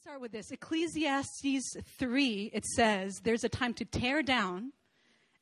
start 0.00 0.22
with 0.22 0.32
this. 0.32 0.50
Ecclesiastes 0.50 1.76
3, 1.98 2.50
it 2.54 2.64
says 2.64 3.20
there's 3.22 3.44
a 3.44 3.50
time 3.50 3.74
to 3.74 3.84
tear 3.84 4.22
down 4.22 4.72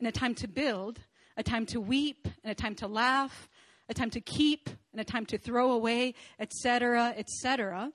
and 0.00 0.08
a 0.08 0.10
time 0.10 0.34
to 0.34 0.48
build, 0.48 0.98
a 1.36 1.44
time 1.44 1.64
to 1.64 1.80
weep 1.80 2.26
and 2.42 2.50
a 2.50 2.56
time 2.56 2.74
to 2.74 2.88
laugh, 2.88 3.48
a 3.88 3.94
time 3.94 4.10
to 4.10 4.20
keep 4.20 4.68
and 4.90 5.00
a 5.00 5.04
time 5.04 5.24
to 5.26 5.38
throw 5.38 5.70
away, 5.70 6.12
etc., 6.40 7.14
etc. 7.16 7.92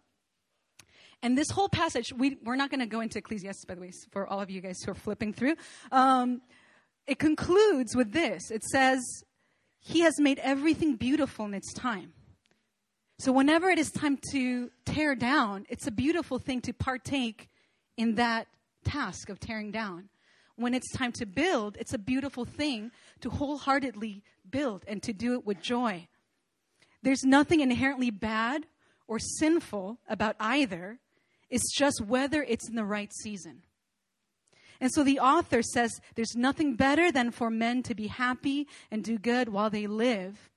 And 1.21 1.37
this 1.37 1.49
whole 1.49 1.67
passage, 1.67 2.13
we, 2.13 2.37
we're 2.45 2.55
not 2.55 2.69
going 2.69 2.79
to 2.79 2.85
go 2.85 3.01
into 3.01 3.17
Ecclesiastes, 3.17 3.65
by 3.65 3.75
the 3.75 3.81
way, 3.81 3.91
for 4.11 4.25
all 4.25 4.39
of 4.39 4.49
you 4.49 4.61
guys 4.61 4.81
who 4.83 4.91
are 4.91 4.95
flipping 4.95 5.33
through. 5.33 5.57
Um, 5.91 6.41
it 7.07 7.19
concludes 7.19 7.93
with 7.93 8.13
this 8.13 8.51
it 8.51 8.63
says, 8.63 9.01
He 9.81 9.99
has 9.99 10.17
made 10.17 10.39
everything 10.39 10.95
beautiful 10.95 11.43
in 11.45 11.53
its 11.53 11.73
time. 11.73 12.13
So, 13.23 13.31
whenever 13.31 13.69
it 13.69 13.79
is 13.79 13.89
time 13.89 14.19
to 14.31 14.69
tear 14.83 15.15
down, 15.15 15.65
it's 15.69 15.87
a 15.87 15.91
beautiful 15.91 16.39
thing 16.39 16.59
to 16.59 16.73
partake 16.73 17.47
in 17.95 18.15
that 18.15 18.47
task 18.83 19.29
of 19.29 19.39
tearing 19.39 19.71
down. 19.71 20.09
When 20.57 20.73
it's 20.73 20.91
time 20.91 21.13
to 21.13 21.25
build, 21.25 21.77
it's 21.79 21.93
a 21.93 21.97
beautiful 21.97 22.43
thing 22.43 22.91
to 23.21 23.29
wholeheartedly 23.29 24.23
build 24.51 24.83
and 24.89 25.01
to 25.03 25.13
do 25.13 25.35
it 25.35 25.45
with 25.45 25.61
joy. 25.61 26.09
There's 27.01 27.23
nothing 27.23 27.61
inherently 27.61 28.09
bad 28.09 28.65
or 29.07 29.19
sinful 29.19 29.99
about 30.09 30.35
either. 30.41 30.99
It's 31.49 31.73
just 31.73 32.01
whether 32.01 32.43
it's 32.43 32.67
in 32.67 32.75
the 32.75 32.83
right 32.83 33.13
season. 33.21 33.61
And 34.81 34.91
so 34.91 35.01
the 35.01 35.19
author 35.19 35.61
says 35.61 35.93
there's 36.15 36.35
nothing 36.35 36.75
better 36.75 37.09
than 37.09 37.31
for 37.31 37.49
men 37.49 37.83
to 37.83 37.95
be 37.95 38.07
happy 38.07 38.67
and 38.91 39.01
do 39.01 39.17
good 39.17 39.47
while 39.47 39.69
they 39.69 39.87
live. 39.87 40.49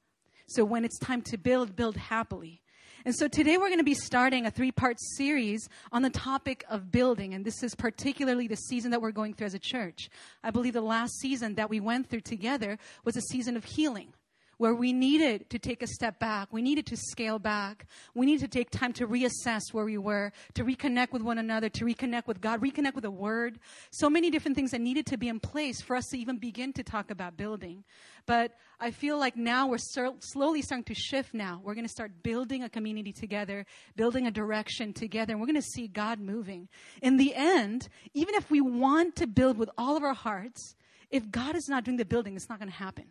So 0.46 0.64
when 0.64 0.84
it's 0.84 0.98
time 0.98 1.22
to 1.22 1.36
build, 1.36 1.76
build 1.76 1.96
happily. 1.96 2.60
And 3.04 3.14
so 3.14 3.28
today 3.28 3.56
we're 3.56 3.68
going 3.68 3.78
to 3.78 3.84
be 3.84 3.94
starting 3.94 4.46
a 4.46 4.50
three 4.50 4.72
part 4.72 4.96
series 5.16 5.68
on 5.92 6.02
the 6.02 6.10
topic 6.10 6.64
of 6.68 6.90
building. 6.90 7.34
And 7.34 7.44
this 7.44 7.62
is 7.62 7.74
particularly 7.74 8.48
the 8.48 8.56
season 8.56 8.90
that 8.90 9.00
we're 9.00 9.12
going 9.12 9.34
through 9.34 9.46
as 9.46 9.54
a 9.54 9.60
church. 9.60 10.10
I 10.42 10.50
believe 10.50 10.72
the 10.72 10.80
last 10.80 11.12
season 11.20 11.54
that 11.54 11.70
we 11.70 11.78
went 11.78 12.08
through 12.08 12.22
together 12.22 12.78
was 13.04 13.16
a 13.16 13.20
season 13.20 13.56
of 13.56 13.64
healing 13.64 14.12
where 14.58 14.74
we 14.74 14.92
needed 14.92 15.50
to 15.50 15.58
take 15.58 15.82
a 15.82 15.86
step 15.86 16.18
back. 16.18 16.52
We 16.52 16.62
needed 16.62 16.86
to 16.86 16.96
scale 16.96 17.38
back. 17.38 17.86
We 18.14 18.26
needed 18.26 18.50
to 18.50 18.58
take 18.58 18.70
time 18.70 18.92
to 18.94 19.06
reassess 19.06 19.72
where 19.72 19.84
we 19.84 19.98
were, 19.98 20.32
to 20.54 20.64
reconnect 20.64 21.12
with 21.12 21.22
one 21.22 21.38
another, 21.38 21.68
to 21.68 21.84
reconnect 21.84 22.26
with 22.26 22.40
God, 22.40 22.60
reconnect 22.60 22.94
with 22.94 23.02
the 23.02 23.10
Word. 23.10 23.58
So 23.90 24.08
many 24.08 24.30
different 24.30 24.56
things 24.56 24.70
that 24.70 24.80
needed 24.80 25.06
to 25.06 25.16
be 25.16 25.28
in 25.28 25.40
place 25.40 25.80
for 25.80 25.96
us 25.96 26.06
to 26.06 26.18
even 26.18 26.38
begin 26.38 26.72
to 26.74 26.82
talk 26.82 27.10
about 27.10 27.36
building. 27.36 27.84
But 28.26 28.56
I 28.80 28.90
feel 28.90 29.18
like 29.18 29.36
now 29.36 29.68
we're 29.68 29.78
slowly 29.78 30.62
starting 30.62 30.84
to 30.84 30.94
shift 30.94 31.32
now. 31.32 31.60
We're 31.62 31.74
going 31.74 31.86
to 31.86 31.90
start 31.92 32.22
building 32.22 32.64
a 32.64 32.68
community 32.68 33.12
together, 33.12 33.66
building 33.94 34.26
a 34.26 34.30
direction 34.30 34.92
together, 34.92 35.32
and 35.32 35.40
we're 35.40 35.46
going 35.46 35.56
to 35.56 35.62
see 35.62 35.86
God 35.86 36.18
moving. 36.18 36.68
In 37.02 37.18
the 37.18 37.34
end, 37.34 37.88
even 38.14 38.34
if 38.34 38.50
we 38.50 38.60
want 38.60 39.16
to 39.16 39.26
build 39.26 39.58
with 39.58 39.70
all 39.78 39.96
of 39.96 40.02
our 40.02 40.14
hearts, 40.14 40.74
if 41.10 41.30
God 41.30 41.54
is 41.54 41.68
not 41.68 41.84
doing 41.84 41.98
the 41.98 42.04
building, 42.04 42.34
it's 42.34 42.48
not 42.48 42.58
going 42.58 42.70
to 42.70 42.76
happen. 42.76 43.04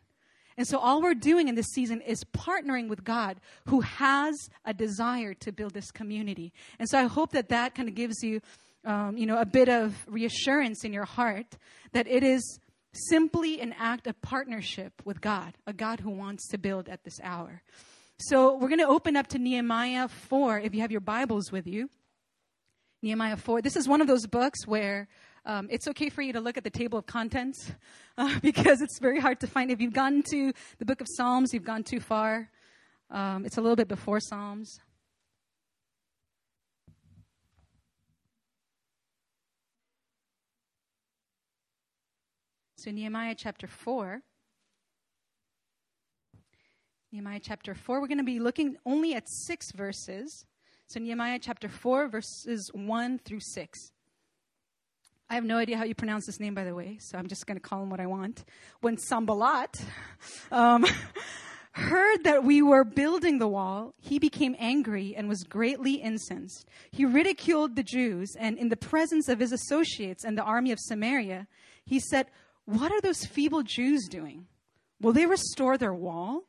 And 0.58 0.68
so 0.68 0.78
all 0.78 1.02
we're 1.02 1.14
doing 1.14 1.48
in 1.48 1.56
this 1.56 1.68
season 1.74 2.02
is 2.02 2.24
partnering 2.24 2.88
with 2.88 3.04
God 3.04 3.42
who 3.68 3.82
has 3.82 4.34
a 4.64 4.74
desire 4.74 5.34
to 5.36 5.52
build 5.52 5.74
this 5.74 5.92
community. 5.92 6.54
And 6.80 6.88
so 6.88 6.98
I 6.98 7.04
hope 7.04 7.32
that 7.32 7.50
that 7.50 7.76
kind 7.76 7.90
of 7.90 7.96
gives 7.96 8.24
you, 8.24 8.42
um, 8.86 9.18
you 9.18 9.26
know, 9.26 9.38
a 9.38 9.46
bit 9.46 9.68
of 9.68 9.96
reassurance 10.08 10.86
in 10.86 10.94
your 10.94 11.06
heart 11.06 11.58
that 11.92 12.08
it 12.08 12.24
is 12.24 12.60
simply 12.94 13.60
an 13.60 13.74
act 13.78 14.08
of 14.08 14.22
partnership 14.22 15.02
with 15.04 15.20
God, 15.20 15.54
a 15.68 15.74
God 15.74 16.00
who 16.00 16.10
wants 16.10 16.48
to 16.50 16.58
build 16.58 16.88
at 16.88 17.04
this 17.04 17.20
hour. 17.22 17.62
So 18.18 18.56
we're 18.56 18.70
going 18.70 18.80
to 18.80 18.88
open 18.88 19.18
up 19.18 19.28
to 19.28 19.40
Nehemiah 19.40 20.08
4 20.08 20.60
if 20.60 20.74
you 20.74 20.82
have 20.82 20.92
your 20.92 21.02
Bibles 21.02 21.52
with 21.52 21.68
you. 21.68 21.90
Nehemiah 23.02 23.36
4. 23.36 23.62
This 23.62 23.76
is 23.76 23.90
one 23.90 24.00
of 24.00 24.08
those 24.08 24.26
books 24.26 24.66
where 24.66 25.10
um, 25.46 25.68
it's 25.70 25.88
okay 25.88 26.10
for 26.10 26.22
you 26.22 26.34
to 26.34 26.40
look 26.40 26.58
at 26.58 26.64
the 26.64 26.70
table 26.70 26.98
of 26.98 27.06
contents 27.06 27.72
uh, 28.18 28.40
because 28.42 28.82
it's 28.82 29.00
very 29.00 29.20
hard 29.20 29.40
to 29.42 29.48
find. 29.48 29.70
If 29.70 29.80
you've 29.80 29.94
gone 29.94 30.24
to 30.32 30.54
the 30.80 30.86
book 30.86 31.02
of 31.02 31.08
Psalms, 31.08 31.54
you've 31.54 31.64
gone 31.64 31.84
too 31.84 32.00
far. 32.00 32.50
Um, 33.12 33.46
it's 33.46 33.58
a 33.58 33.62
little 33.62 33.76
bit 33.76 33.88
before 33.88 34.20
Psalms. 34.20 34.80
So, 42.78 42.92
Nehemiah 42.92 43.36
chapter 43.36 43.68
4. 43.68 44.22
Nehemiah 47.12 47.40
chapter 47.42 47.74
4, 47.74 48.02
we're 48.02 48.08
going 48.08 48.18
to 48.20 48.24
be 48.24 48.40
looking 48.40 48.78
only 48.86 49.14
at 49.14 49.28
six 49.28 49.72
verses. 49.72 50.46
So, 50.88 51.00
Nehemiah 51.00 51.40
chapter 51.40 51.70
4, 51.70 52.10
verses 52.10 52.70
1 52.74 53.20
through 53.20 53.40
6. 53.40 53.92
I 55.30 55.36
have 55.36 55.44
no 55.44 55.58
idea 55.58 55.78
how 55.78 55.86
you 55.86 55.96
pronounce 55.96 56.28
his 56.28 56.40
name, 56.40 56.54
by 56.54 56.64
the 56.66 56.76
way, 56.76 56.98
so 57.00 57.18
I'm 57.18 57.28
just 57.28 57.48
going 57.48 57.58
to 57.58 57.62
call 57.62 57.82
him 57.82 57.90
what 57.90 58.00
I 58.00 58.06
want. 58.06 58.46
When 58.82 58.96
Sanballat 58.98 59.84
um, 60.52 60.86
heard 61.72 62.24
that 62.26 62.44
we 62.44 62.62
were 62.62 62.84
building 62.84 63.40
the 63.40 63.48
wall, 63.48 63.96
he 64.00 64.20
became 64.20 64.56
angry 64.60 65.16
and 65.16 65.28
was 65.28 65.44
greatly 65.44 65.96
incensed. 65.96 66.70
He 66.92 67.06
ridiculed 67.06 67.76
the 67.76 67.82
Jews, 67.84 68.36
and 68.40 68.60
in 68.60 68.70
the 68.70 68.78
presence 68.78 69.28
of 69.28 69.40
his 69.40 69.52
associates 69.52 70.24
and 70.24 70.38
the 70.38 70.44
army 70.44 70.72
of 70.72 70.80
Samaria, 70.80 71.48
he 71.86 72.00
said, 72.00 72.28
What 72.66 72.92
are 72.92 73.02
those 73.02 73.26
feeble 73.26 73.64
Jews 73.64 74.08
doing? 74.08 74.46
Will 75.02 75.14
they 75.14 75.26
restore 75.26 75.76
their 75.78 75.94
wall? 75.94 76.44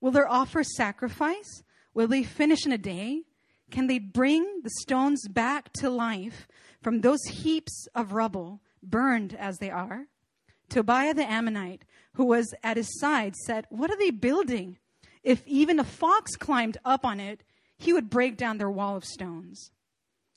Will 0.00 0.12
they 0.12 0.20
offer 0.20 0.62
sacrifice? 0.62 1.64
Will 1.92 2.06
they 2.06 2.22
finish 2.22 2.66
in 2.66 2.72
a 2.72 2.78
day? 2.78 3.22
Can 3.72 3.88
they 3.88 3.98
bring 3.98 4.60
the 4.62 4.70
stones 4.70 5.26
back 5.26 5.72
to 5.80 5.90
life 5.90 6.46
from 6.82 7.00
those 7.00 7.22
heaps 7.24 7.86
of 7.94 8.12
rubble, 8.12 8.60
burned 8.82 9.34
as 9.34 9.58
they 9.58 9.70
are? 9.70 10.06
Tobiah 10.68 11.14
the 11.14 11.28
Ammonite, 11.28 11.84
who 12.14 12.24
was 12.24 12.54
at 12.62 12.76
his 12.76 12.98
side, 12.98 13.36
said, 13.36 13.66
What 13.70 13.90
are 13.90 13.98
they 13.98 14.10
building? 14.10 14.78
If 15.22 15.46
even 15.46 15.78
a 15.78 15.84
fox 15.84 16.36
climbed 16.36 16.78
up 16.84 17.04
on 17.04 17.20
it, 17.20 17.42
he 17.78 17.92
would 17.92 18.10
break 18.10 18.36
down 18.36 18.58
their 18.58 18.70
wall 18.70 18.96
of 18.96 19.04
stones. 19.04 19.70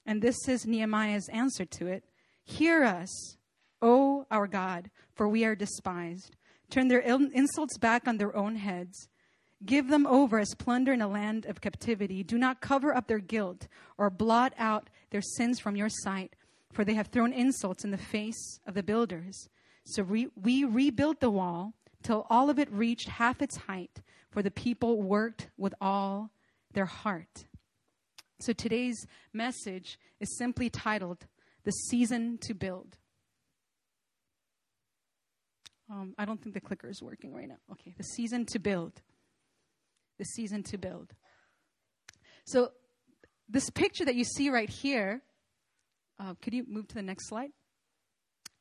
And 0.06 0.22
this 0.22 0.48
is 0.48 0.66
Nehemiah's 0.66 1.30
answer 1.30 1.66
to 1.66 1.88
it 1.88 2.04
Hear 2.44 2.84
us, 2.84 3.38
O 3.82 4.26
our 4.32 4.48
God, 4.48 4.90
for 5.14 5.28
we 5.28 5.46
are 5.46 5.56
despised. 5.56 6.36
Turn 6.70 6.88
their 6.88 7.00
insults 7.00 7.78
back 7.78 8.08
on 8.08 8.18
their 8.18 8.36
own 8.36 8.56
heads. 8.56 9.08
Give 9.66 9.90
them 9.90 10.08
over 10.08 10.40
as 10.40 10.54
plunder 10.58 10.94
in 10.94 11.02
a 11.02 11.08
land 11.08 11.46
of 11.46 11.60
captivity. 11.60 12.24
Do 12.24 12.38
not 12.38 12.62
cover 12.62 12.96
up 12.96 13.08
their 13.08 13.20
guilt 13.20 13.68
or 13.98 14.10
blot 14.10 14.54
out 14.58 14.90
their 15.10 15.22
sins 15.22 15.60
from 15.60 15.76
your 15.76 15.90
sight, 15.90 16.34
for 16.72 16.86
they 16.86 16.94
have 16.94 17.08
thrown 17.08 17.34
insults 17.34 17.84
in 17.84 17.92
the 17.92 17.98
face 17.98 18.60
of 18.66 18.74
the 18.74 18.84
builders. 18.84 19.50
So 19.86 20.04
we, 20.04 20.30
we 20.42 20.64
rebuilt 20.64 21.20
the 21.20 21.30
wall 21.30 21.74
till 22.04 22.26
all 22.30 22.50
of 22.50 22.58
it 22.58 22.72
reached 22.72 23.10
half 23.10 23.42
its 23.42 23.58
height, 23.58 24.02
for 24.32 24.42
the 24.42 24.52
people 24.52 25.02
worked 25.02 25.50
with 25.58 25.74
all 25.82 26.32
their 26.74 26.86
heart. 26.86 27.46
So 28.40 28.54
today's 28.54 29.06
message 29.34 30.00
is 30.22 30.38
simply 30.38 30.70
titled 30.70 31.26
The 31.66 31.72
Season 31.72 32.38
to 32.44 32.54
Build. 32.54 32.98
Um, 35.92 36.14
I 36.18 36.24
don't 36.24 36.42
think 36.42 36.54
the 36.54 36.62
clicker 36.62 36.88
is 36.88 37.02
working 37.02 37.34
right 37.34 37.50
now. 37.50 37.58
Okay, 37.72 37.94
the 37.98 38.04
season 38.04 38.46
to 38.46 38.60
build 38.60 39.02
the 40.20 40.26
season 40.26 40.62
to 40.64 40.78
build. 40.78 41.14
So, 42.46 42.72
this 43.48 43.72
picture 43.72 44.06
that 44.06 44.14
you 44.14 44.24
see 44.24 44.52
right 44.52 44.70
here, 44.70 45.22
uh, 46.20 46.36
could 46.40 46.54
you 46.54 46.66
move 46.68 46.88
to 46.90 46.96
the 46.96 47.02
next 47.02 47.28
slide? 47.28 47.50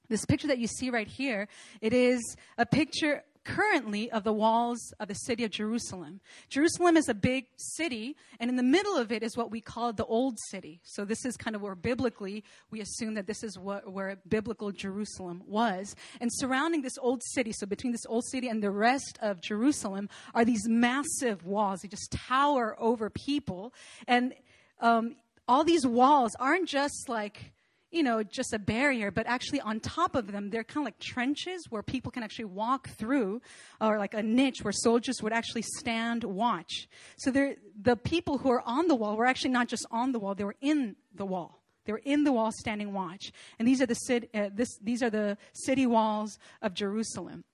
This 0.09 0.25
picture 0.25 0.49
that 0.49 0.59
you 0.59 0.67
see 0.67 0.89
right 0.89 1.07
here, 1.07 1.49
it 1.83 1.93
is 1.93 2.37
a 2.57 2.65
picture 2.65 3.23
currently 3.49 4.11
of 4.11 4.25
the 4.25 4.33
walls 4.33 4.93
of 5.01 5.09
the 5.09 5.15
city 5.15 5.43
of 5.43 5.51
Jerusalem. 5.51 6.21
Jerusalem 6.51 6.99
is 6.99 7.09
a 7.09 7.15
big 7.15 7.47
city, 7.57 8.15
and 8.39 8.51
in 8.51 8.57
the 8.57 8.63
middle 8.63 8.97
of 8.97 9.11
it 9.11 9.23
is 9.23 9.37
what 9.37 9.51
we 9.51 9.63
call 9.63 9.93
the 9.93 10.05
Old 10.05 10.39
City. 10.51 10.81
So 10.85 11.07
this 11.07 11.25
is 11.25 11.37
kind 11.37 11.57
of 11.57 11.63
where 11.63 11.75
biblically 11.75 12.45
we 12.71 12.83
assume 12.83 13.15
that 13.15 13.27
this 13.27 13.43
is 13.43 13.59
what, 13.59 13.91
where 13.91 14.19
biblical 14.29 14.71
Jerusalem 14.71 15.43
was. 15.47 15.97
And 16.21 16.31
surrounding 16.33 16.83
this 16.83 16.99
old 16.99 17.23
city, 17.25 17.53
so 17.53 17.67
between 17.67 17.93
this 17.93 18.07
old 18.07 18.25
city 18.27 18.49
and 18.49 18.63
the 18.63 18.71
rest 18.71 19.19
of 19.23 19.41
Jerusalem, 19.41 20.11
are 20.35 20.45
these 20.45 20.69
massive 20.69 21.47
walls. 21.47 21.81
They 21.81 21.89
just 21.89 22.13
tower 22.13 22.77
over 22.79 23.09
people, 23.09 23.73
and 24.07 24.35
um, 24.81 25.17
all 25.49 25.65
these 25.65 25.87
walls 25.87 26.33
aren't 26.39 26.69
just 26.69 27.09
like 27.09 27.53
you 27.91 28.03
know, 28.03 28.23
just 28.23 28.53
a 28.53 28.59
barrier, 28.59 29.11
but 29.11 29.27
actually 29.27 29.61
on 29.61 29.81
top 29.81 30.15
of 30.15 30.31
them, 30.31 30.51
they're 30.51 30.65
kind 30.65 30.85
of 30.85 30.87
like 30.87 30.99
trenches 30.99 31.67
where 31.71 31.83
people 31.83 32.11
can 32.11 32.23
actually 32.23 32.45
walk 32.45 32.89
through, 32.91 33.41
or 33.81 33.99
like 33.99 34.15
a 34.15 34.23
niche 34.23 34.63
where 34.63 34.73
soldiers 34.73 35.23
would 35.23 35.33
actually 35.33 35.63
stand 35.63 36.25
watch. 36.25 36.89
So 37.17 37.31
the 37.31 37.97
people 37.97 38.39
who 38.39 38.51
are 38.51 38.63
on 38.67 38.89
the 38.89 38.95
wall 38.95 39.17
were 39.17 39.27
actually 39.27 39.51
not 39.51 39.69
just 39.69 39.87
on 39.91 40.13
the 40.13 40.19
wall, 40.19 40.35
they 40.35 40.45
were 40.45 40.57
in 40.61 40.97
the 41.15 41.25
wall. 41.25 41.63
They 41.87 41.93
were 41.93 42.03
in 42.05 42.25
the 42.25 42.33
wall 42.33 42.53
standing 42.53 42.93
watch. 42.93 43.33
And 43.59 43.67
these 43.67 43.81
are 43.81 43.87
the, 43.87 43.95
city, 43.95 44.29
uh, 44.35 44.51
this, 44.53 44.77
these 44.83 45.03
are 45.03 45.09
the 45.09 45.39
city 45.55 45.87
walls 45.87 46.39
of 46.61 46.75
Jerusalem. 46.75 47.45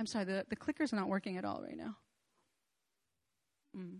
I'm 0.00 0.06
sorry, 0.06 0.24
the, 0.24 0.44
the 0.48 0.56
clicker's 0.56 0.92
not 0.92 1.08
working 1.08 1.36
at 1.36 1.44
all 1.44 1.62
right 1.62 1.76
now. 1.76 1.96
Mm. 3.78 3.98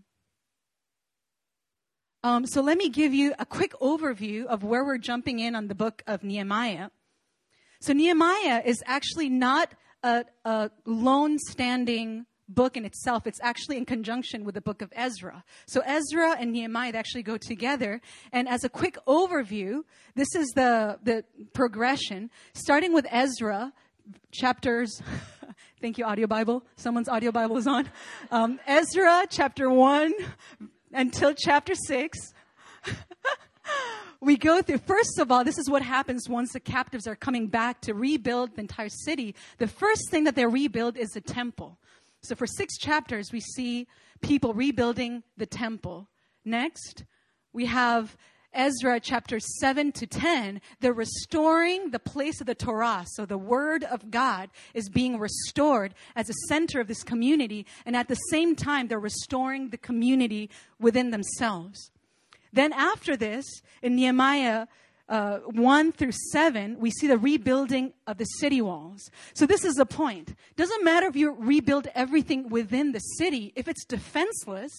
Um, 2.25 2.47
so 2.47 2.59
let 2.59 2.79
me 2.79 2.89
give 2.89 3.13
you 3.13 3.35
a 3.37 3.45
quick 3.45 3.73
overview 3.73 4.45
of 4.45 4.63
where 4.63 4.83
we're 4.83 4.97
jumping 4.97 5.37
in 5.37 5.55
on 5.55 5.67
the 5.67 5.75
book 5.75 6.01
of 6.07 6.23
Nehemiah. 6.23 6.89
So 7.81 7.93
Nehemiah 7.93 8.63
is 8.65 8.81
actually 8.87 9.29
not 9.29 9.75
a, 10.01 10.25
a 10.43 10.71
lone 10.87 11.37
standing 11.37 12.25
book 12.49 12.77
in 12.77 12.83
itself. 12.83 13.27
It's 13.27 13.39
actually 13.43 13.77
in 13.77 13.85
conjunction 13.85 14.43
with 14.43 14.55
the 14.55 14.61
book 14.61 14.81
of 14.81 14.91
Ezra. 14.95 15.43
So 15.67 15.81
Ezra 15.81 16.35
and 16.39 16.51
Nehemiah 16.51 16.93
actually 16.95 17.21
go 17.21 17.37
together. 17.37 18.01
And 18.31 18.49
as 18.49 18.63
a 18.63 18.69
quick 18.69 18.97
overview, 19.05 19.83
this 20.15 20.33
is 20.33 20.47
the, 20.55 20.97
the 21.03 21.25
progression. 21.53 22.31
Starting 22.55 22.91
with 22.91 23.05
Ezra, 23.11 23.71
chapters, 24.31 24.99
thank 25.79 25.99
you, 25.99 26.05
audio 26.05 26.25
Bible. 26.25 26.65
Someone's 26.75 27.07
audio 27.07 27.31
Bible 27.31 27.57
is 27.57 27.67
on. 27.67 27.87
Um, 28.31 28.59
Ezra 28.65 29.27
chapter 29.29 29.69
1 29.69 30.11
until 30.95 31.33
chapter 31.33 31.75
6. 31.75 32.17
we 34.21 34.37
go 34.37 34.61
through, 34.61 34.79
first 34.79 35.19
of 35.19 35.31
all, 35.31 35.43
this 35.43 35.57
is 35.57 35.69
what 35.69 35.81
happens 35.81 36.27
once 36.29 36.53
the 36.53 36.59
captives 36.59 37.07
are 37.07 37.15
coming 37.15 37.47
back 37.47 37.81
to 37.81 37.93
rebuild 37.93 38.55
the 38.55 38.61
entire 38.61 38.89
city. 38.89 39.35
The 39.57 39.67
first 39.67 40.09
thing 40.09 40.23
that 40.23 40.35
they 40.35 40.45
rebuild 40.45 40.97
is 40.97 41.09
the 41.09 41.21
temple. 41.21 41.77
So 42.21 42.35
for 42.35 42.47
six 42.47 42.77
chapters, 42.77 43.31
we 43.31 43.39
see 43.39 43.87
people 44.21 44.53
rebuilding 44.53 45.23
the 45.37 45.45
temple. 45.45 46.07
Next, 46.43 47.03
we 47.53 47.65
have 47.65 48.17
Ezra 48.55 48.99
chapter 48.99 49.39
7 49.39 49.91
to 49.91 50.07
10, 50.07 50.61
they're 50.79 50.93
restoring 50.93 51.91
the 51.91 51.99
place 51.99 52.39
of 52.41 52.47
the 52.47 52.55
Torah. 52.55 53.05
So 53.13 53.25
the 53.25 53.37
word 53.37 53.83
of 53.83 54.09
God 54.09 54.49
is 54.73 54.89
being 54.89 55.19
restored 55.19 55.93
as 56.15 56.29
a 56.29 56.47
center 56.47 56.79
of 56.79 56.87
this 56.87 57.03
community. 57.03 57.65
And 57.85 57.95
at 57.95 58.07
the 58.07 58.15
same 58.15 58.55
time, 58.55 58.87
they're 58.87 58.99
restoring 58.99 59.69
the 59.69 59.77
community 59.77 60.49
within 60.79 61.11
themselves. 61.11 61.91
Then 62.53 62.71
after 62.73 63.17
this, 63.17 63.45
in 63.81 63.95
Nehemiah 63.97 64.67
uh, 65.07 65.39
1 65.39 65.91
through 65.91 66.13
7, 66.31 66.79
we 66.79 66.89
see 66.89 67.07
the 67.07 67.17
rebuilding 67.17 67.93
of 68.07 68.17
the 68.17 68.25
city 68.25 68.61
walls. 68.61 69.11
So 69.33 69.45
this 69.45 69.63
is 69.63 69.75
the 69.75 69.85
point. 69.85 70.35
Doesn't 70.55 70.83
matter 70.83 71.07
if 71.07 71.15
you 71.15 71.31
rebuild 71.31 71.87
everything 71.93 72.49
within 72.49 72.91
the 72.91 72.99
city, 72.99 73.53
if 73.55 73.67
it's 73.67 73.85
defenseless, 73.85 74.71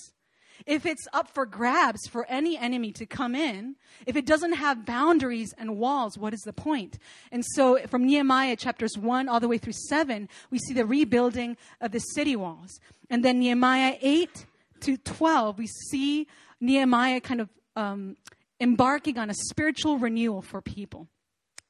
if 0.66 0.84
it's 0.84 1.06
up 1.12 1.28
for 1.28 1.46
grabs 1.46 2.06
for 2.08 2.26
any 2.26 2.58
enemy 2.58 2.92
to 2.92 3.06
come 3.06 3.34
in, 3.34 3.76
if 4.04 4.16
it 4.16 4.26
doesn't 4.26 4.54
have 4.54 4.84
boundaries 4.84 5.54
and 5.56 5.78
walls, 5.78 6.18
what 6.18 6.34
is 6.34 6.40
the 6.40 6.52
point? 6.52 6.98
And 7.30 7.44
so 7.44 7.78
from 7.86 8.04
Nehemiah 8.04 8.56
chapters 8.56 8.98
1 8.98 9.28
all 9.28 9.38
the 9.38 9.48
way 9.48 9.58
through 9.58 9.74
7, 9.88 10.28
we 10.50 10.58
see 10.58 10.74
the 10.74 10.84
rebuilding 10.84 11.56
of 11.80 11.92
the 11.92 12.00
city 12.00 12.34
walls. 12.34 12.80
And 13.08 13.24
then 13.24 13.38
Nehemiah 13.38 13.96
8 14.00 14.46
to 14.80 14.96
12, 14.96 15.58
we 15.58 15.68
see 15.68 16.26
Nehemiah 16.60 17.20
kind 17.20 17.40
of 17.40 17.48
um, 17.76 18.16
embarking 18.60 19.18
on 19.18 19.30
a 19.30 19.34
spiritual 19.34 19.98
renewal 19.98 20.42
for 20.42 20.60
people. 20.60 21.06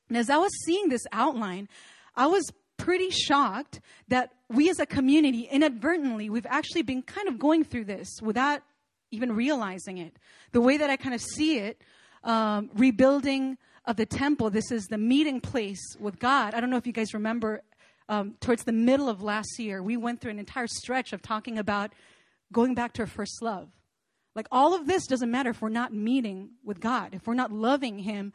And 0.09 0.17
as 0.17 0.31
I 0.31 0.39
was 0.39 0.53
seeing 0.65 0.89
this 0.89 1.07
outline, 1.13 1.69
I 2.15 2.27
was 2.29 2.51
pretty 2.77 3.11
shocked 3.11 3.81
that 4.09 4.33
we 4.49 4.71
as 4.71 4.79
a 4.79 4.87
community, 4.87 5.49
inadvertently, 5.51 6.31
we've 6.31 6.47
actually 6.47 6.83
been 6.83 7.03
kind 7.03 7.29
of 7.29 7.39
going 7.39 7.65
through 7.65 7.85
this 7.85 8.09
without 8.23 8.63
even 9.11 9.35
realizing 9.35 9.99
it. 9.99 10.17
The 10.53 10.61
way 10.61 10.77
that 10.77 10.91
I 10.91 10.97
kind 10.97 11.15
of 11.15 11.21
see 11.21 11.59
it, 11.59 11.83
um, 12.25 12.71
rebuilding 12.75 13.59
of 13.85 13.97
the 13.97 14.07
temple, 14.07 14.51
this 14.51 14.71
is 14.71 14.87
the 14.87 14.99
meeting 14.99 15.41
place 15.41 15.81
with 15.99 16.19
God. 16.19 16.55
I 16.55 16.61
don't 16.61 16.71
know 16.71 16.77
if 16.77 16.87
you 16.87 16.93
guys 16.93 17.15
remember, 17.15 17.63
um, 18.09 18.35
towards 18.41 18.65
the 18.65 18.73
middle 18.73 19.09
of 19.09 19.23
last 19.23 19.59
year, 19.59 19.83
we 19.83 19.97
went 19.97 20.21
through 20.21 20.33
an 20.33 20.39
entire 20.39 20.67
stretch 20.67 21.13
of 21.13 21.23
talking 21.23 21.59
about 21.59 21.93
going 22.53 22.75
back 22.75 22.93
to 22.95 23.03
our 23.03 23.07
first 23.07 23.43
love. 23.43 23.69
Like 24.35 24.49
all 24.53 24.75
of 24.75 24.87
this 24.87 25.07
doesn't 25.07 25.31
matter 25.31 25.51
if 25.51 25.63
we're 25.63 25.71
not 25.71 25.95
meeting 25.95 26.51
with 26.63 26.79
God, 26.79 27.15
if 27.15 27.27
we're 27.27 27.35
not 27.35 27.51
loving 27.51 27.99
Him 28.01 28.33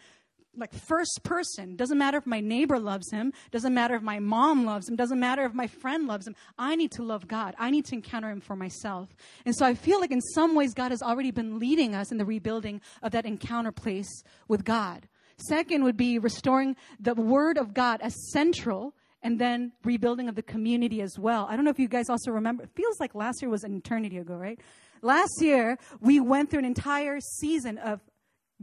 like 0.56 0.74
first 0.74 1.22
person. 1.24 1.76
Doesn't 1.76 1.98
matter 1.98 2.18
if 2.18 2.26
my 2.26 2.40
neighbor 2.40 2.80
loves 2.80 3.10
him, 3.12 3.32
doesn't 3.52 3.74
matter 3.74 3.96
if 3.96 4.02
my 4.02 4.20
mom 4.20 4.66
loves 4.66 4.90
him, 4.90 4.96
doesn't 4.96 5.20
matter 5.20 5.46
if 5.46 5.54
my 5.54 5.68
friend 5.68 6.08
loves 6.08 6.28
him. 6.28 6.36
I 6.58 6.76
need 6.76 6.92
to 6.94 7.04
love 7.04 7.28
God. 7.28 7.56
I 7.58 7.70
need 7.70 7.86
to 7.86 7.96
encounter 7.96 8.30
him 8.30 8.42
for 8.42 8.56
myself. 8.56 9.10
And 9.46 9.56
so 9.56 9.66
I 9.66 9.74
feel 9.74 10.00
like 10.00 10.12
in 10.12 10.22
some 10.22 10.56
ways 10.56 10.74
God 10.74 10.92
has 10.92 11.02
already 11.02 11.32
been 11.32 11.60
leading 11.60 11.96
us 11.96 12.12
in 12.12 12.18
the 12.18 12.26
rebuilding 12.26 12.82
of 13.02 13.12
that 13.14 13.26
encounter 13.26 13.72
place 13.72 14.24
with 14.48 14.66
God. 14.66 15.08
Second 15.38 15.84
would 15.84 15.98
be 15.98 16.20
restoring 16.20 16.76
the 17.00 17.16
word 17.16 17.58
of 17.58 17.74
God 17.74 18.02
as 18.02 18.16
central 18.32 18.94
and 19.24 19.40
then 19.40 19.72
rebuilding 19.84 20.28
of 20.28 20.36
the 20.36 20.44
community 20.44 21.02
as 21.02 21.18
well. 21.18 21.48
I 21.50 21.56
don't 21.56 21.66
know 21.66 21.72
if 21.72 21.80
you 21.80 21.88
guys 21.88 22.10
also 22.10 22.32
remember, 22.32 22.64
it 22.64 22.70
feels 22.76 23.00
like 23.00 23.16
last 23.16 23.42
year 23.42 23.50
was 23.50 23.64
an 23.64 23.76
eternity 23.76 24.18
ago, 24.18 24.36
right? 24.36 24.60
Last 25.04 25.42
year, 25.42 25.80
we 26.00 26.20
went 26.20 26.50
through 26.50 26.60
an 26.60 26.66
entire 26.66 27.20
season 27.20 27.78
of 27.80 28.02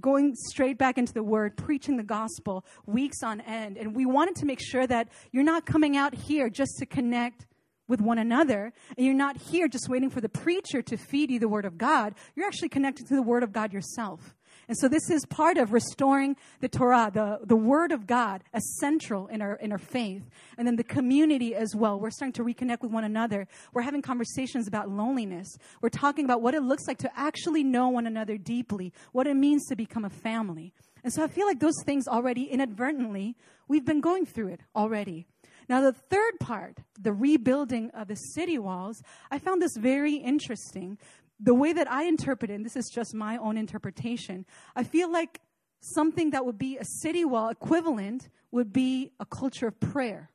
going 0.00 0.34
straight 0.34 0.78
back 0.78 0.98
into 0.98 1.12
the 1.12 1.22
word, 1.22 1.56
preaching 1.56 1.96
the 1.96 2.02
gospel 2.02 2.64
weeks 2.86 3.22
on 3.22 3.40
end. 3.40 3.76
And 3.76 3.94
we 3.94 4.06
wanted 4.06 4.36
to 4.36 4.46
make 4.46 4.60
sure 4.60 4.86
that 4.86 5.08
you're 5.32 5.44
not 5.44 5.66
coming 5.66 5.96
out 5.96 6.14
here 6.14 6.48
just 6.48 6.78
to 6.78 6.86
connect 6.86 7.46
with 7.88 8.00
one 8.00 8.18
another, 8.18 8.72
and 8.96 9.06
you're 9.06 9.14
not 9.14 9.36
here 9.38 9.66
just 9.66 9.88
waiting 9.88 10.10
for 10.10 10.20
the 10.20 10.28
preacher 10.28 10.82
to 10.82 10.96
feed 10.96 11.30
you 11.30 11.38
the 11.38 11.48
word 11.48 11.64
of 11.64 11.78
God. 11.78 12.14
You're 12.36 12.46
actually 12.46 12.68
connected 12.68 13.06
to 13.08 13.14
the 13.14 13.22
word 13.22 13.42
of 13.42 13.52
God 13.52 13.72
yourself. 13.72 14.34
And 14.68 14.76
so 14.76 14.86
this 14.86 15.08
is 15.08 15.24
part 15.24 15.56
of 15.56 15.72
restoring 15.72 16.36
the 16.60 16.68
Torah, 16.68 17.10
the, 17.12 17.40
the 17.42 17.56
Word 17.56 17.90
of 17.90 18.06
God, 18.06 18.44
as 18.52 18.62
central 18.80 19.26
in 19.28 19.40
our, 19.40 19.54
in 19.54 19.72
our 19.72 19.78
faith. 19.78 20.22
And 20.58 20.66
then 20.66 20.76
the 20.76 20.84
community 20.84 21.54
as 21.54 21.74
well. 21.74 21.98
We're 21.98 22.10
starting 22.10 22.34
to 22.34 22.44
reconnect 22.44 22.82
with 22.82 22.92
one 22.92 23.04
another. 23.04 23.48
We're 23.72 23.82
having 23.82 24.02
conversations 24.02 24.68
about 24.68 24.90
loneliness. 24.90 25.56
We're 25.80 25.88
talking 25.88 26.26
about 26.26 26.42
what 26.42 26.54
it 26.54 26.62
looks 26.62 26.86
like 26.86 26.98
to 26.98 27.10
actually 27.18 27.64
know 27.64 27.88
one 27.88 28.06
another 28.06 28.36
deeply, 28.36 28.92
what 29.12 29.26
it 29.26 29.34
means 29.34 29.66
to 29.68 29.76
become 29.76 30.04
a 30.04 30.10
family. 30.10 30.74
And 31.02 31.12
so 31.12 31.24
I 31.24 31.28
feel 31.28 31.46
like 31.46 31.60
those 31.60 31.82
things 31.86 32.06
already 32.06 32.44
inadvertently, 32.44 33.36
we've 33.68 33.86
been 33.86 34.02
going 34.02 34.26
through 34.26 34.48
it 34.48 34.60
already. 34.76 35.26
Now, 35.68 35.82
the 35.82 35.92
third 35.92 36.40
part, 36.40 36.78
the 36.98 37.12
rebuilding 37.12 37.90
of 37.90 38.08
the 38.08 38.14
city 38.14 38.58
walls, 38.58 39.02
I 39.30 39.38
found 39.38 39.60
this 39.60 39.76
very 39.76 40.14
interesting 40.14 40.96
the 41.40 41.54
way 41.54 41.72
that 41.72 41.90
I 41.90 42.04
interpret 42.04 42.50
it, 42.50 42.54
and 42.54 42.64
this 42.64 42.76
is 42.76 42.88
just 42.88 43.14
my 43.14 43.36
own 43.36 43.56
interpretation, 43.56 44.44
I 44.74 44.82
feel 44.82 45.10
like 45.10 45.40
something 45.80 46.30
that 46.30 46.44
would 46.44 46.58
be 46.58 46.76
a 46.76 46.84
city 46.84 47.24
wall 47.24 47.48
equivalent 47.48 48.28
would 48.50 48.72
be 48.72 49.12
a 49.20 49.26
culture 49.26 49.68
of 49.68 49.78
prayer. 49.78 50.30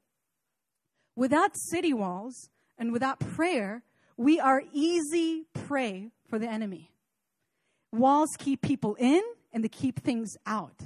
Without 1.15 1.51
city 1.55 1.93
walls 1.93 2.49
and 2.77 2.91
without 2.91 3.19
prayer, 3.19 3.83
we 4.17 4.39
are 4.39 4.63
easy 4.71 5.45
prey 5.53 6.11
for 6.27 6.39
the 6.39 6.47
enemy. 6.47 6.91
Walls 7.91 8.29
keep 8.37 8.61
people 8.61 8.95
in 8.95 9.21
and 9.51 9.63
they 9.63 9.69
keep 9.69 9.99
things 10.01 10.35
out. 10.45 10.79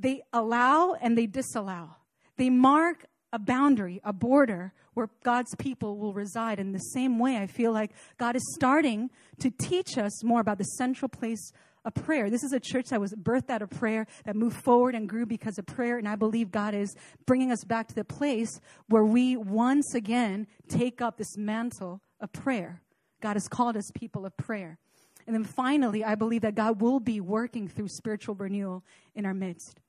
They 0.00 0.22
allow 0.32 0.94
and 0.94 1.18
they 1.18 1.26
disallow. 1.26 1.96
They 2.36 2.50
mark 2.50 3.04
a 3.32 3.38
boundary, 3.38 4.00
a 4.04 4.12
border 4.12 4.72
where 4.94 5.10
God's 5.22 5.54
people 5.56 5.98
will 5.98 6.12
reside. 6.12 6.58
In 6.58 6.72
the 6.72 6.78
same 6.78 7.18
way, 7.18 7.36
I 7.36 7.46
feel 7.46 7.72
like 7.72 7.92
God 8.16 8.36
is 8.36 8.54
starting 8.54 9.10
to 9.40 9.50
teach 9.50 9.98
us 9.98 10.24
more 10.24 10.40
about 10.40 10.58
the 10.58 10.64
central 10.64 11.08
place 11.08 11.52
of 11.84 11.94
prayer. 11.94 12.30
This 12.30 12.42
is 12.42 12.52
a 12.52 12.60
church 12.60 12.86
that 12.86 13.00
was 13.00 13.14
birthed 13.14 13.50
out 13.50 13.62
of 13.62 13.70
prayer, 13.70 14.06
that 14.24 14.36
moved 14.36 14.56
forward 14.56 14.94
and 14.94 15.08
grew 15.08 15.26
because 15.26 15.58
of 15.58 15.66
prayer. 15.66 15.98
And 15.98 16.08
I 16.08 16.16
believe 16.16 16.50
God 16.50 16.74
is 16.74 16.94
bringing 17.26 17.52
us 17.52 17.64
back 17.64 17.88
to 17.88 17.94
the 17.94 18.04
place 18.04 18.60
where 18.88 19.04
we 19.04 19.36
once 19.36 19.94
again 19.94 20.46
take 20.68 21.00
up 21.00 21.16
this 21.16 21.36
mantle 21.36 22.00
of 22.20 22.32
prayer. 22.32 22.82
God 23.20 23.34
has 23.34 23.48
called 23.48 23.76
us 23.76 23.90
people 23.94 24.26
of 24.26 24.36
prayer. 24.36 24.78
And 25.26 25.34
then 25.34 25.44
finally, 25.44 26.04
I 26.04 26.14
believe 26.14 26.42
that 26.42 26.54
God 26.54 26.80
will 26.80 27.00
be 27.00 27.20
working 27.20 27.68
through 27.68 27.88
spiritual 27.88 28.34
renewal 28.34 28.82
in 29.14 29.26
our 29.26 29.34
midst. 29.34 29.80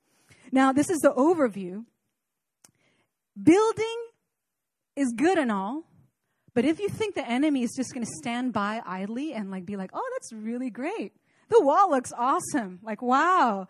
Now, 0.52 0.74
this 0.74 0.90
is 0.90 1.00
the 1.00 1.14
overview 1.14 1.86
Building 3.42 3.98
is 4.96 5.14
good 5.16 5.38
and 5.38 5.52
all, 5.52 5.84
but 6.54 6.66
if 6.66 6.80
you 6.80 6.90
think 6.90 7.16
the 7.16 7.28
enemy 7.28 7.64
is 7.64 7.74
just 7.76 7.94
going 7.94 8.06
to 8.06 8.12
stand 8.18 8.54
by 8.54 8.82
idly 8.86 9.34
and 9.34 9.52
like 9.52 9.66
be 9.66 9.78
like, 9.78 9.92
"Oh, 9.94 10.10
that's 10.14 10.34
really 10.34 10.70
great. 10.70 11.14
The 11.50 11.62
wall 11.62 11.92
looks 11.92 12.12
awesome." 12.18 12.80
Like, 12.84 13.02
"Wow." 13.02 13.68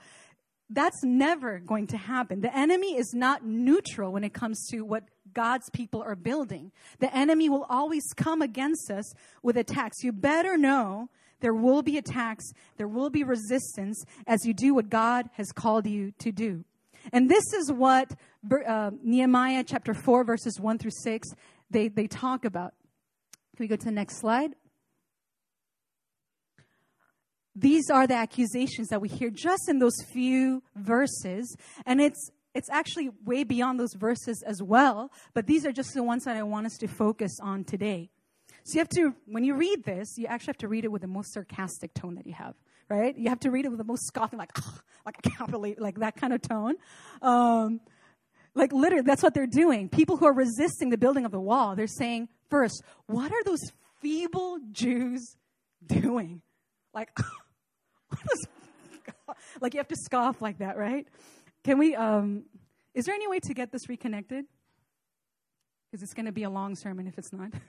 That's 0.72 1.04
never 1.04 1.58
going 1.58 1.88
to 1.88 1.98
happen. 1.98 2.42
The 2.42 2.56
enemy 2.56 2.96
is 2.96 3.12
not 3.16 3.44
neutral 3.44 4.12
when 4.12 4.24
it 4.24 4.36
comes 4.36 4.68
to 4.70 4.82
what 4.82 5.04
God's 5.34 5.68
people 5.72 6.04
are 6.04 6.16
building. 6.16 6.72
The 7.00 7.12
enemy 7.16 7.50
will 7.50 7.66
always 7.70 8.04
come 8.16 8.44
against 8.44 8.92
us 8.92 9.12
with 9.42 9.58
attacks. 9.58 10.04
You 10.04 10.12
better 10.12 10.60
know 10.60 11.10
there 11.40 11.54
will 11.54 11.82
be 11.82 11.98
attacks, 11.98 12.52
there 12.78 12.88
will 12.88 13.10
be 13.10 13.24
resistance 13.24 14.04
as 14.28 14.46
you 14.46 14.54
do 14.54 14.74
what 14.74 14.90
God 14.90 15.30
has 15.34 15.52
called 15.52 15.88
you 15.88 16.12
to 16.20 16.32
do. 16.32 16.64
And 17.12 17.30
this 17.30 17.54
is 17.54 17.72
what 17.72 18.12
uh, 18.68 18.92
Nehemiah 19.04 19.64
chapter 19.64 19.94
4, 19.94 20.24
verses 20.24 20.60
1 20.60 20.78
through 20.78 20.92
6, 20.92 21.30
they, 21.70 21.88
they 21.88 22.08
talk 22.08 22.46
about. 22.46 22.74
Can 23.56 23.64
we 23.64 23.68
go 23.68 23.76
to 23.76 23.86
the 23.86 23.92
next 23.92 24.20
slide? 24.20 24.56
These 27.56 27.90
are 27.90 28.08
the 28.08 28.16
accusations 28.16 28.88
that 28.88 29.02
we 29.02 29.10
hear 29.10 29.30
just 29.30 29.68
in 29.68 29.80
those 29.80 29.96
few 30.14 30.64
verses. 30.76 31.58
And 31.86 32.00
it's, 32.00 32.32
it's 32.54 32.70
actually 32.70 33.10
way 33.26 33.44
beyond 33.44 33.80
those 33.80 33.94
verses 33.96 34.44
as 34.46 34.62
well, 34.64 35.12
but 35.34 35.46
these 35.46 35.66
are 35.66 35.72
just 35.72 35.94
the 35.94 36.04
ones 36.04 36.24
that 36.24 36.38
I 36.38 36.44
want 36.44 36.68
us 36.68 36.78
to 36.78 36.88
focus 36.88 37.38
on 37.42 37.66
today. 37.66 38.12
So 38.64 38.76
you 38.76 38.80
have 38.80 38.90
to, 38.90 39.14
when 39.26 39.44
you 39.44 39.56
read 39.56 39.84
this, 39.84 40.18
you 40.18 40.28
actually 40.28 40.52
have 40.52 40.58
to 40.60 40.68
read 40.68 40.86
it 40.86 40.92
with 40.92 41.02
the 41.02 41.08
most 41.08 41.34
sarcastic 41.34 41.94
tone 41.94 42.16
that 42.16 42.28
you 42.28 42.34
have 42.34 42.56
right? 42.90 43.18
You 43.18 43.30
have 43.30 43.40
to 43.42 43.52
read 43.52 43.66
it 43.66 43.70
with 43.70 43.78
the 43.78 43.84
most 43.84 44.06
scoffing, 44.08 44.40
like, 44.40 44.52
like 45.06 45.18
I 45.24 45.30
can't 45.30 45.52
believe, 45.52 45.80
like 45.80 46.00
that 46.00 46.16
kind 46.16 46.34
of 46.34 46.42
tone. 46.42 46.76
Um, 47.22 47.82
like 48.56 48.74
literally, 48.74 49.04
that's 49.04 49.24
what 49.24 49.34
they're 49.34 49.48
doing. 49.48 49.90
People 49.90 50.18
who 50.18 50.26
are 50.26 50.34
resisting 50.34 50.90
the 50.90 50.98
building 50.98 51.26
of 51.26 51.32
the 51.32 51.40
wall, 51.40 51.76
they're 51.76 51.88
saying, 51.88 52.30
first, 52.50 52.84
what 53.06 53.32
are 53.32 53.44
those 53.44 53.62
feeble 54.02 54.60
Jews 54.72 55.36
doing? 55.86 56.42
Like, 56.94 57.10
like 59.62 59.74
you 59.74 59.80
have 59.80 59.88
to 59.88 59.96
scoff 59.96 60.42
like 60.42 60.60
that, 60.60 60.78
right? 60.78 61.08
Can 61.64 61.78
we, 61.78 61.96
um, 61.96 62.46
is 62.94 63.06
there 63.06 63.16
any 63.16 63.28
way 63.28 63.40
to 63.42 63.54
get 63.54 63.72
this 63.72 63.88
reconnected? 63.90 64.46
Because 65.92 66.04
it's 66.04 66.14
going 66.14 66.26
to 66.26 66.32
be 66.32 66.44
a 66.44 66.50
long 66.50 66.76
sermon 66.76 67.08
if 67.08 67.18
it's 67.18 67.34
not. 67.34 67.52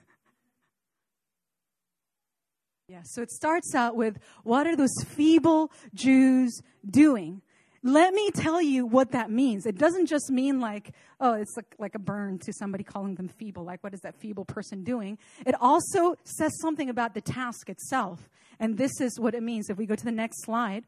yeah, 2.91 3.03
so 3.05 3.21
it 3.21 3.31
starts 3.31 3.73
out 3.73 3.95
with 3.95 4.19
what 4.43 4.67
are 4.67 4.75
those 4.75 4.93
feeble 5.07 5.71
Jews 5.93 6.61
doing? 6.85 7.41
Let 7.83 8.13
me 8.13 8.31
tell 8.31 8.61
you 8.61 8.85
what 8.85 9.13
that 9.13 9.31
means. 9.31 9.65
It 9.65 9.77
doesn't 9.77 10.07
just 10.07 10.29
mean 10.29 10.59
like, 10.59 10.91
oh, 11.21 11.33
it's 11.35 11.55
like, 11.55 11.73
like 11.79 11.95
a 11.95 11.99
burn 11.99 12.37
to 12.39 12.51
somebody 12.51 12.83
calling 12.83 13.15
them 13.15 13.29
feeble. 13.29 13.63
Like, 13.63 13.81
what 13.81 13.93
is 13.93 14.01
that 14.01 14.15
feeble 14.15 14.43
person 14.43 14.83
doing? 14.83 15.17
It 15.45 15.55
also 15.61 16.15
says 16.25 16.51
something 16.59 16.89
about 16.89 17.13
the 17.13 17.21
task 17.21 17.69
itself. 17.69 18.29
And 18.59 18.77
this 18.77 18.99
is 18.99 19.17
what 19.17 19.35
it 19.35 19.41
means. 19.41 19.69
If 19.69 19.77
we 19.77 19.85
go 19.85 19.95
to 19.95 20.05
the 20.05 20.11
next 20.11 20.43
slide, 20.43 20.83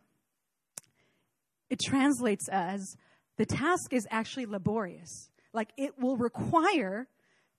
it 1.69 1.79
translates 1.79 2.49
as 2.49 2.97
the 3.37 3.45
task 3.45 3.93
is 3.93 4.05
actually 4.11 4.45
laborious. 4.45 5.29
Like, 5.53 5.69
it 5.77 5.97
will 5.97 6.17
require 6.17 7.07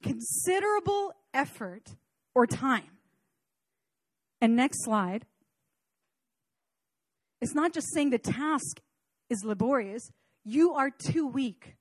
considerable 0.03 1.15
effort 1.33 1.95
or 2.35 2.47
time. 2.47 2.91
And 4.45 4.57
next 4.57 4.85
slide. 4.85 5.25
It's 7.41 7.55
not 7.55 7.73
just 7.73 7.87
saying 7.95 8.11
the 8.11 8.19
task 8.19 8.83
is 9.31 9.43
laborious, 9.43 10.11
you 10.45 10.75
are 10.75 10.91
too 10.91 11.27
weak. 11.27 11.77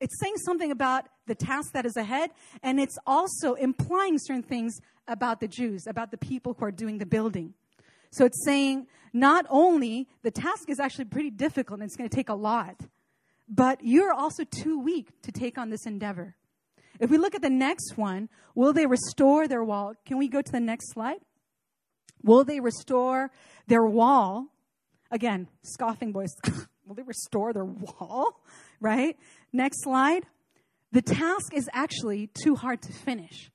It's 0.00 0.18
saying 0.20 0.38
something 0.38 0.72
about 0.72 1.08
the 1.28 1.36
task 1.36 1.70
that 1.74 1.86
is 1.86 1.96
ahead, 1.96 2.30
and 2.64 2.80
it's 2.80 2.98
also 3.06 3.54
implying 3.54 4.18
certain 4.18 4.42
things 4.42 4.80
about 5.06 5.38
the 5.38 5.46
Jews, 5.46 5.86
about 5.86 6.10
the 6.10 6.18
people 6.18 6.56
who 6.58 6.64
are 6.64 6.72
doing 6.72 6.98
the 6.98 7.06
building. 7.06 7.54
So 8.10 8.24
it's 8.24 8.44
saying 8.44 8.88
not 9.12 9.46
only 9.48 10.08
the 10.24 10.32
task 10.32 10.68
is 10.68 10.80
actually 10.80 11.04
pretty 11.04 11.30
difficult 11.30 11.78
and 11.78 11.86
it's 11.86 11.96
going 11.96 12.10
to 12.10 12.16
take 12.16 12.28
a 12.28 12.34
lot, 12.34 12.74
but 13.48 13.78
you're 13.84 14.12
also 14.12 14.42
too 14.42 14.80
weak 14.80 15.12
to 15.22 15.30
take 15.30 15.56
on 15.56 15.70
this 15.70 15.86
endeavor. 15.86 16.34
If 16.98 17.08
we 17.08 17.18
look 17.18 17.36
at 17.36 17.42
the 17.42 17.50
next 17.50 17.96
one, 17.96 18.30
will 18.56 18.72
they 18.72 18.86
restore 18.86 19.46
their 19.46 19.62
wall? 19.62 19.94
Can 20.04 20.18
we 20.18 20.26
go 20.26 20.42
to 20.42 20.50
the 20.50 20.58
next 20.58 20.92
slide? 20.92 21.20
Will 22.22 22.44
they 22.44 22.60
restore 22.60 23.30
their 23.66 23.84
wall 23.84 24.48
Again, 25.10 25.48
scoffing 25.62 26.12
voice. 26.12 26.34
Will 26.86 26.94
they 26.94 27.02
restore 27.02 27.52
their 27.52 27.64
wall? 27.64 28.40
Right? 28.80 29.16
Next 29.52 29.82
slide. 29.82 30.24
The 30.92 31.02
task 31.02 31.52
is 31.52 31.68
actually 31.72 32.30
too 32.44 32.54
hard 32.54 32.80
to 32.82 32.92
finish. 32.92 33.50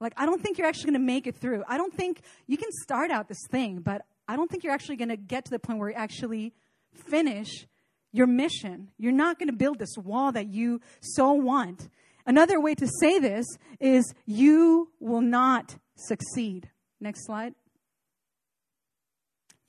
Like, 0.00 0.14
I 0.16 0.24
don't 0.24 0.40
think 0.40 0.56
you're 0.56 0.66
actually 0.66 0.92
going 0.92 1.00
to 1.06 1.06
make 1.06 1.26
it 1.26 1.36
through. 1.36 1.62
I 1.68 1.76
don't 1.76 1.92
think 1.92 2.22
you 2.46 2.56
can 2.56 2.70
start 2.82 3.10
out 3.10 3.28
this 3.28 3.42
thing, 3.50 3.80
but 3.80 4.06
I 4.26 4.34
don't 4.34 4.50
think 4.50 4.64
you're 4.64 4.72
actually 4.72 4.96
going 4.96 5.10
to 5.10 5.18
get 5.18 5.44
to 5.44 5.50
the 5.50 5.58
point 5.58 5.78
where 5.78 5.90
you 5.90 5.94
actually 5.94 6.54
finish 6.94 7.66
your 8.12 8.26
mission. 8.26 8.88
You're 8.96 9.12
not 9.12 9.38
going 9.38 9.50
to 9.50 9.54
build 9.54 9.78
this 9.78 9.94
wall 9.98 10.32
that 10.32 10.46
you 10.46 10.80
so 11.02 11.32
want. 11.32 11.90
Another 12.24 12.58
way 12.58 12.74
to 12.76 12.88
say 12.98 13.18
this 13.18 13.44
is 13.78 14.14
you 14.24 14.88
will 14.98 15.20
not 15.20 15.76
succeed. 15.96 16.70
Next 16.98 17.26
slide. 17.26 17.52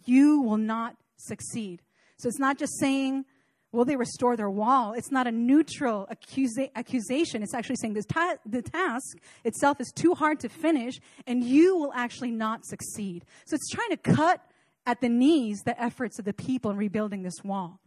You 0.06 0.42
will 0.42 0.58
not 0.58 0.96
succeed. 1.18 1.82
So 2.18 2.28
it's 2.28 2.40
not 2.40 2.58
just 2.58 2.80
saying, 2.80 3.26
will 3.72 3.86
they 3.86 3.96
restore 3.96 4.38
their 4.38 4.50
wall? 4.50 4.94
It's 4.94 5.12
not 5.12 5.28
a 5.28 5.32
neutral 5.32 6.08
accusa- 6.12 6.72
accusation. 6.76 7.44
It's 7.44 7.54
actually 7.54 7.78
saying 7.78 7.94
this 7.94 8.06
ta- 8.06 8.38
the 8.46 8.62
task 8.62 9.18
itself 9.44 9.82
is 9.82 9.92
too 9.94 10.14
hard 10.14 10.40
to 10.42 10.50
finish 10.50 11.00
and 11.28 11.44
you 11.44 11.76
will 11.76 11.92
actually 11.94 12.32
not 12.32 12.66
succeed. 12.66 13.26
So 13.46 13.56
it's 13.56 13.70
trying 13.70 13.90
to 13.90 13.98
cut 13.98 14.42
at 14.86 15.02
the 15.02 15.10
knees 15.10 15.62
the 15.66 15.82
efforts 15.82 16.20
of 16.20 16.26
the 16.26 16.34
people 16.34 16.72
in 16.72 16.78
rebuilding 16.78 17.24
this 17.24 17.44
wall. 17.44 17.80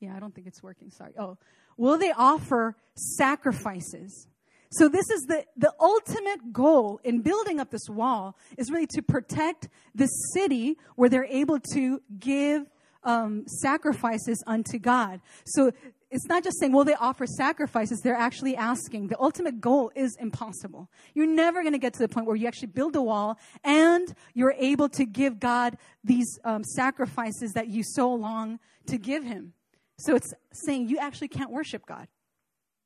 Yeah, 0.00 0.14
I 0.16 0.20
don't 0.20 0.34
think 0.34 0.46
it's 0.46 0.62
working. 0.62 0.90
Sorry. 0.90 1.12
Oh, 1.18 1.38
will 1.76 1.98
they 1.98 2.12
offer 2.12 2.76
sacrifices? 2.94 4.28
So 4.78 4.88
this 4.88 5.08
is 5.10 5.22
the, 5.28 5.44
the 5.56 5.72
ultimate 5.80 6.52
goal 6.52 7.00
in 7.04 7.20
building 7.20 7.60
up 7.60 7.70
this 7.70 7.88
wall 7.88 8.36
is 8.58 8.70
really 8.70 8.88
to 8.88 9.02
protect 9.02 9.68
the 9.94 10.06
city 10.06 10.78
where 10.96 11.08
they're 11.08 11.26
able 11.26 11.60
to 11.74 12.02
give 12.18 12.66
um, 13.04 13.46
sacrifices 13.46 14.42
unto 14.46 14.78
God. 14.78 15.20
So 15.46 15.70
it's 16.10 16.26
not 16.26 16.42
just 16.42 16.58
saying, 16.58 16.72
well, 16.72 16.84
they 16.84 16.94
offer 16.94 17.26
sacrifices. 17.26 18.00
They're 18.00 18.16
actually 18.16 18.56
asking. 18.56 19.08
The 19.08 19.20
ultimate 19.20 19.60
goal 19.60 19.92
is 19.94 20.16
impossible. 20.18 20.88
You're 21.14 21.26
never 21.26 21.62
going 21.62 21.72
to 21.74 21.78
get 21.78 21.92
to 21.94 22.00
the 22.00 22.08
point 22.08 22.26
where 22.26 22.36
you 22.36 22.48
actually 22.48 22.68
build 22.68 22.96
a 22.96 23.02
wall 23.02 23.38
and 23.62 24.12
you're 24.32 24.54
able 24.58 24.88
to 24.90 25.04
give 25.04 25.38
God 25.38 25.76
these 26.02 26.38
um, 26.44 26.64
sacrifices 26.64 27.52
that 27.52 27.68
you 27.68 27.82
so 27.84 28.12
long 28.12 28.58
to 28.86 28.98
give 28.98 29.22
Him. 29.22 29.52
So 29.98 30.16
it's 30.16 30.32
saying 30.52 30.88
you 30.88 30.98
actually 30.98 31.28
can't 31.28 31.50
worship 31.50 31.86
God. 31.86 32.08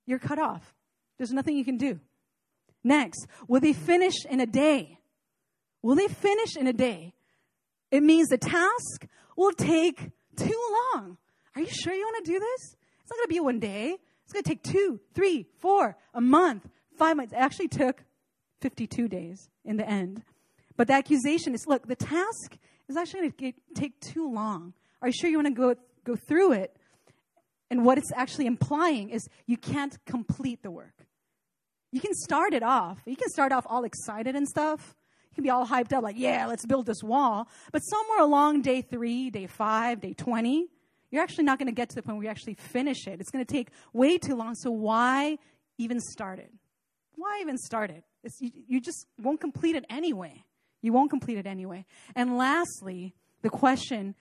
You're 0.06 0.18
cut 0.18 0.38
off. 0.38 0.74
There's 1.18 1.32
nothing 1.32 1.56
you 1.56 1.64
can 1.64 1.76
do. 1.76 2.00
Next, 2.82 3.26
will 3.46 3.60
they 3.60 3.72
finish 3.72 4.24
in 4.24 4.40
a 4.40 4.46
day? 4.46 4.98
Will 5.82 5.96
they 5.96 6.08
finish 6.08 6.56
in 6.56 6.66
a 6.66 6.72
day? 6.72 7.14
It 7.90 8.02
means 8.02 8.28
the 8.28 8.38
task 8.38 9.06
will 9.36 9.52
take 9.52 10.10
too 10.36 10.60
long. 10.94 11.18
Are 11.54 11.62
you 11.62 11.68
sure 11.68 11.92
you 11.92 12.04
want 12.04 12.24
to 12.24 12.32
do 12.32 12.38
this? 12.38 12.76
It's 13.00 13.10
not 13.10 13.16
going 13.16 13.28
to 13.28 13.34
be 13.34 13.40
one 13.40 13.60
day. 13.60 13.96
It's 14.24 14.32
going 14.32 14.42
to 14.42 14.48
take 14.48 14.62
two, 14.62 15.00
three, 15.14 15.46
four, 15.58 15.96
a 16.14 16.20
month, 16.20 16.68
five 16.96 17.16
months. 17.16 17.32
It 17.32 17.36
actually 17.36 17.68
took 17.68 18.04
52 18.60 19.08
days 19.08 19.48
in 19.64 19.76
the 19.76 19.88
end. 19.88 20.22
But 20.76 20.88
the 20.88 20.94
accusation 20.94 21.54
is 21.54 21.66
look, 21.66 21.86
the 21.86 21.96
task 21.96 22.56
is 22.88 22.96
actually 22.96 23.30
going 23.30 23.52
to 23.52 23.74
take 23.74 24.00
too 24.00 24.30
long. 24.30 24.74
Are 25.00 25.08
you 25.08 25.14
sure 25.18 25.30
you 25.30 25.38
want 25.38 25.48
to 25.48 25.54
go, 25.54 25.74
go 26.04 26.16
through 26.16 26.52
it? 26.52 26.76
And 27.70 27.84
what 27.84 27.98
it's 27.98 28.12
actually 28.14 28.46
implying 28.46 29.10
is 29.10 29.28
you 29.46 29.56
can't 29.56 29.96
complete 30.06 30.62
the 30.62 30.70
work. 30.70 30.97
You 31.90 32.00
can 32.00 32.14
start 32.14 32.54
it 32.54 32.62
off. 32.62 32.98
You 33.06 33.16
can 33.16 33.28
start 33.28 33.52
off 33.52 33.66
all 33.68 33.84
excited 33.84 34.36
and 34.36 34.46
stuff. 34.46 34.94
You 35.30 35.34
can 35.36 35.44
be 35.44 35.50
all 35.50 35.66
hyped 35.66 35.92
up, 35.92 36.02
like, 36.02 36.18
yeah, 36.18 36.46
let's 36.46 36.66
build 36.66 36.86
this 36.86 37.02
wall. 37.02 37.48
But 37.72 37.80
somewhere 37.80 38.20
along 38.20 38.62
day 38.62 38.82
three, 38.82 39.30
day 39.30 39.46
five, 39.46 40.00
day 40.00 40.12
20, 40.12 40.68
you're 41.10 41.22
actually 41.22 41.44
not 41.44 41.58
going 41.58 41.66
to 41.66 41.72
get 41.72 41.88
to 41.90 41.94
the 41.94 42.02
point 42.02 42.18
where 42.18 42.24
you 42.24 42.30
actually 42.30 42.54
finish 42.54 43.06
it. 43.06 43.20
It's 43.20 43.30
going 43.30 43.44
to 43.44 43.50
take 43.50 43.68
way 43.92 44.18
too 44.18 44.34
long. 44.34 44.54
So 44.54 44.70
why 44.70 45.38
even 45.78 46.00
start 46.00 46.38
it? 46.38 46.52
Why 47.16 47.38
even 47.40 47.56
start 47.56 47.90
it? 47.90 48.04
You, 48.40 48.50
you 48.66 48.80
just 48.80 49.06
won't 49.20 49.40
complete 49.40 49.74
it 49.74 49.86
anyway. 49.88 50.44
You 50.82 50.92
won't 50.92 51.10
complete 51.10 51.38
it 51.38 51.46
anyway. 51.46 51.86
And 52.14 52.36
lastly, 52.36 53.14
the 53.42 53.50
question 53.50 54.14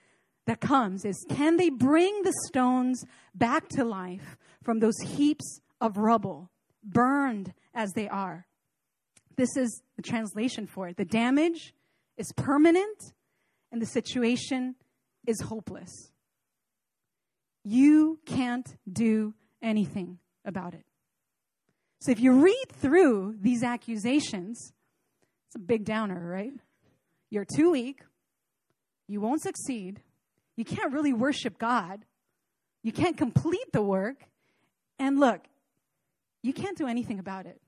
that 0.46 0.60
comes 0.60 1.04
is 1.04 1.24
can 1.28 1.56
they 1.56 1.68
bring 1.68 2.22
the 2.22 2.32
stones 2.46 3.04
back 3.34 3.68
to 3.70 3.84
life 3.84 4.36
from 4.62 4.80
those 4.80 4.98
heaps 5.04 5.60
of 5.80 5.98
rubble 5.98 6.50
burned 6.92 7.52
as 7.74 7.92
they 7.92 8.08
are. 8.08 8.46
This 9.36 9.56
is 9.56 9.82
the 9.96 10.02
translation 10.02 10.66
for 10.66 10.88
it. 10.88 10.96
The 10.96 11.04
damage 11.04 11.74
is 12.16 12.32
permanent 12.36 13.12
and 13.70 13.80
the 13.80 13.86
situation 13.86 14.74
is 15.26 15.40
hopeless. 15.42 16.10
You 17.64 18.18
can't 18.26 18.66
do 18.90 19.34
anything 19.62 20.18
about 20.44 20.74
it. 20.74 20.84
So 22.00 22.10
if 22.12 22.20
you 22.20 22.32
read 22.32 22.66
through 22.72 23.36
these 23.40 23.62
accusations, 23.62 24.72
it's 25.46 25.56
a 25.56 25.58
big 25.58 25.84
downer, 25.84 26.28
right? 26.28 26.52
You're 27.30 27.44
too 27.44 27.72
weak. 27.72 28.02
You 29.06 29.20
won't 29.20 29.42
succeed. 29.42 30.00
You 30.56 30.64
can't 30.64 30.92
really 30.92 31.12
worship 31.12 31.58
God. 31.58 32.04
You 32.82 32.92
can't 32.92 33.16
complete 33.16 33.72
the 33.72 33.82
work. 33.82 34.24
And 34.98 35.18
look, 35.20 35.40
you 36.42 36.52
can't 36.52 36.78
do 36.78 36.86
anything 36.86 37.18
about 37.18 37.46
it. 37.46 37.60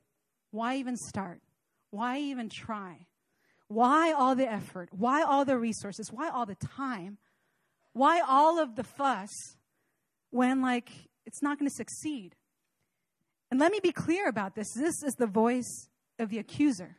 Why 0.50 0.77
even 0.77 0.97
start? 0.97 1.41
Why 1.91 2.19
even 2.19 2.49
try? 2.49 3.07
Why 3.69 4.12
all 4.12 4.35
the 4.35 4.50
effort? 4.50 4.89
Why 4.93 5.23
all 5.23 5.45
the 5.45 5.59
resources? 5.59 6.11
Why 6.12 6.29
all 6.29 6.47
the 6.47 6.57
time? 6.57 7.19
Why 7.93 8.21
all 8.21 8.59
of 8.61 8.77
the 8.77 8.85
fuss 8.85 9.31
when, 10.31 10.61
like, 10.61 10.91
it's 11.27 11.43
not 11.43 11.59
going 11.59 11.69
to 11.69 11.75
succeed? 11.75 12.35
And 13.50 13.59
let 13.59 13.73
me 13.73 13.81
be 13.81 13.93
clear 13.93 14.29
about 14.29 14.55
this. 14.55 14.73
This 14.75 15.03
is 15.03 15.15
the 15.19 15.27
voice 15.27 15.89
of 16.19 16.31
the 16.31 16.39
accuser. 16.39 16.97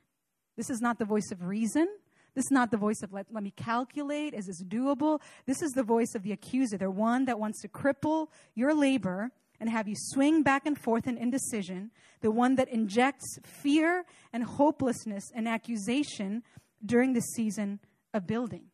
This 0.57 0.69
is 0.69 0.81
not 0.81 0.99
the 0.99 1.05
voice 1.05 1.31
of 1.31 1.43
reason. 1.43 1.87
This 2.35 2.45
is 2.45 2.51
not 2.51 2.71
the 2.71 2.77
voice 2.77 3.01
of 3.03 3.11
let, 3.11 3.27
let 3.31 3.43
me 3.43 3.51
calculate. 3.51 4.33
Is 4.33 4.45
this 4.45 4.63
doable? 4.63 5.19
This 5.45 5.61
is 5.61 5.71
the 5.71 5.83
voice 5.83 6.15
of 6.15 6.23
the 6.23 6.31
accuser, 6.31 6.77
the 6.77 6.91
one 6.91 7.25
that 7.25 7.39
wants 7.39 7.61
to 7.61 7.67
cripple 7.67 8.27
your 8.55 8.73
labor 8.73 9.31
and 9.61 9.69
have 9.69 9.87
you 9.87 9.95
swing 9.95 10.41
back 10.41 10.65
and 10.65 10.77
forth 10.77 11.07
in 11.07 11.17
indecision, 11.17 11.91
the 12.21 12.31
one 12.31 12.55
that 12.55 12.67
injects 12.67 13.37
fear 13.43 14.03
and 14.33 14.43
hopelessness 14.43 15.31
and 15.35 15.47
accusation 15.47 16.41
during 16.83 17.13
the 17.13 17.21
season 17.21 17.79
of 18.11 18.25
building. 18.25 18.65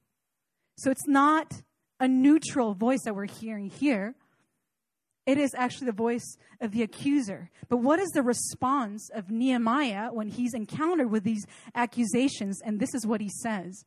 So 0.77 0.89
it's 0.89 1.08
not 1.08 1.62
a 2.00 2.08
neutral 2.08 2.74
voice 2.74 3.01
that 3.03 3.13
we're 3.13 3.25
hearing 3.25 3.70
here. 3.70 4.15
It 5.25 5.38
is 5.38 5.53
actually 5.58 5.88
the 5.88 5.91
voice 5.91 6.38
of 6.62 6.72
the 6.72 6.84
accuser. 6.84 7.50
But 7.67 7.77
what 7.77 8.00
is 8.00 8.10
the 8.12 8.24
response 8.24 9.10
of 9.13 9.29
Nehemiah 9.29 10.13
when 10.13 10.29
he's 10.29 10.53
encountered 10.53 11.12
with 11.12 11.25
these 11.25 11.46
accusations? 11.75 12.62
And 12.63 12.79
this 12.79 12.96
is 12.96 13.06
what 13.06 13.20
he 13.20 13.29
says 13.29 13.84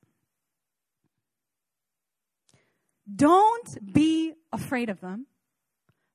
Don't 3.16 3.68
be 3.90 4.34
afraid 4.52 4.90
of 4.90 5.00
them. 5.00 5.26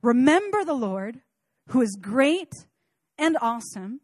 Remember 0.05 0.63
the 0.63 0.75
Lord, 0.75 1.21
who 1.69 1.81
is 1.81 1.97
great 1.99 2.53
and 3.17 3.35
awesome, 3.41 4.01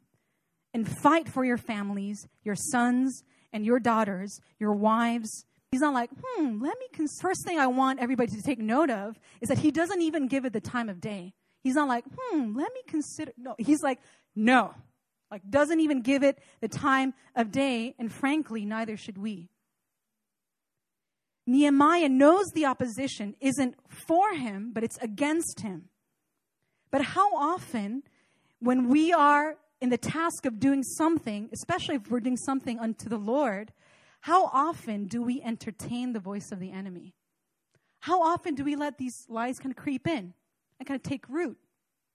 and 0.74 0.88
fight 0.88 1.30
for 1.30 1.46
your 1.46 1.58
families, 1.58 2.28
your 2.44 2.56
sons 2.56 3.22
and 3.54 3.64
your 3.64 3.80
daughters, 3.80 4.40
your 4.60 4.74
wives. 4.74 5.46
He's 5.70 5.82
not 5.82 5.94
like, 5.94 6.10
hmm, 6.20 6.60
let 6.60 6.76
me. 6.80 6.88
Cons-. 6.92 7.20
First 7.22 7.46
thing 7.46 7.60
I 7.60 7.68
want 7.68 8.00
everybody 8.00 8.32
to 8.32 8.42
take 8.42 8.58
note 8.58 8.90
of 8.90 9.20
is 9.42 9.50
that 9.50 9.60
he 9.60 9.70
doesn't 9.70 10.02
even 10.02 10.28
give 10.28 10.44
it 10.44 10.54
the 10.54 10.60
time 10.60 10.90
of 10.90 11.00
day. 11.00 11.36
He's 11.64 11.76
not 11.76 11.88
like, 11.88 12.06
hmm, 12.12 12.58
let 12.58 12.74
me 12.74 12.82
consider. 12.88 13.32
No, 13.38 13.54
he's 13.60 13.84
like, 13.84 14.00
no. 14.36 14.74
Like, 15.30 15.44
doesn't 15.48 15.82
even 15.82 16.02
give 16.02 16.24
it 16.24 16.40
the 16.62 16.68
time 16.68 17.14
of 17.36 17.52
day, 17.52 17.94
and 18.00 18.12
frankly, 18.12 18.66
neither 18.66 18.98
should 18.98 19.20
we. 19.20 19.52
Nehemiah 21.46 22.10
knows 22.10 22.48
the 22.56 22.66
opposition 22.66 23.36
isn't 23.40 23.76
for 23.88 24.34
him, 24.34 24.72
but 24.74 24.84
it's 24.84 24.98
against 24.98 25.62
him. 25.62 25.90
But 26.92 27.02
how 27.02 27.36
often, 27.36 28.04
when 28.60 28.90
we 28.90 29.14
are 29.14 29.56
in 29.80 29.90
the 29.90 29.98
task 29.98 30.46
of 30.46 30.60
doing 30.60 30.84
something, 30.84 31.50
especially 31.52 31.96
if 31.96 32.12
we're 32.12 32.20
doing 32.20 32.38
something 32.38 32.80
unto 32.80 33.10
the 33.10 33.18
Lord, 33.18 33.72
how 34.22 34.46
often 34.48 35.06
do 35.06 35.24
we 35.24 35.42
entertain 35.42 36.14
the 36.14 36.20
voice 36.20 36.52
of 36.52 36.60
the 36.60 36.72
enemy? 36.72 37.16
How 38.02 38.22
often 38.22 38.56
do 38.56 38.64
we 38.64 38.76
let 38.76 38.98
these 38.98 39.26
lies 39.30 39.58
kind 39.58 39.72
of 39.72 39.78
creep 39.78 40.08
in 40.08 40.34
and 40.80 40.88
kind 40.88 41.00
of 41.00 41.04
take 41.04 41.28
root 41.30 41.58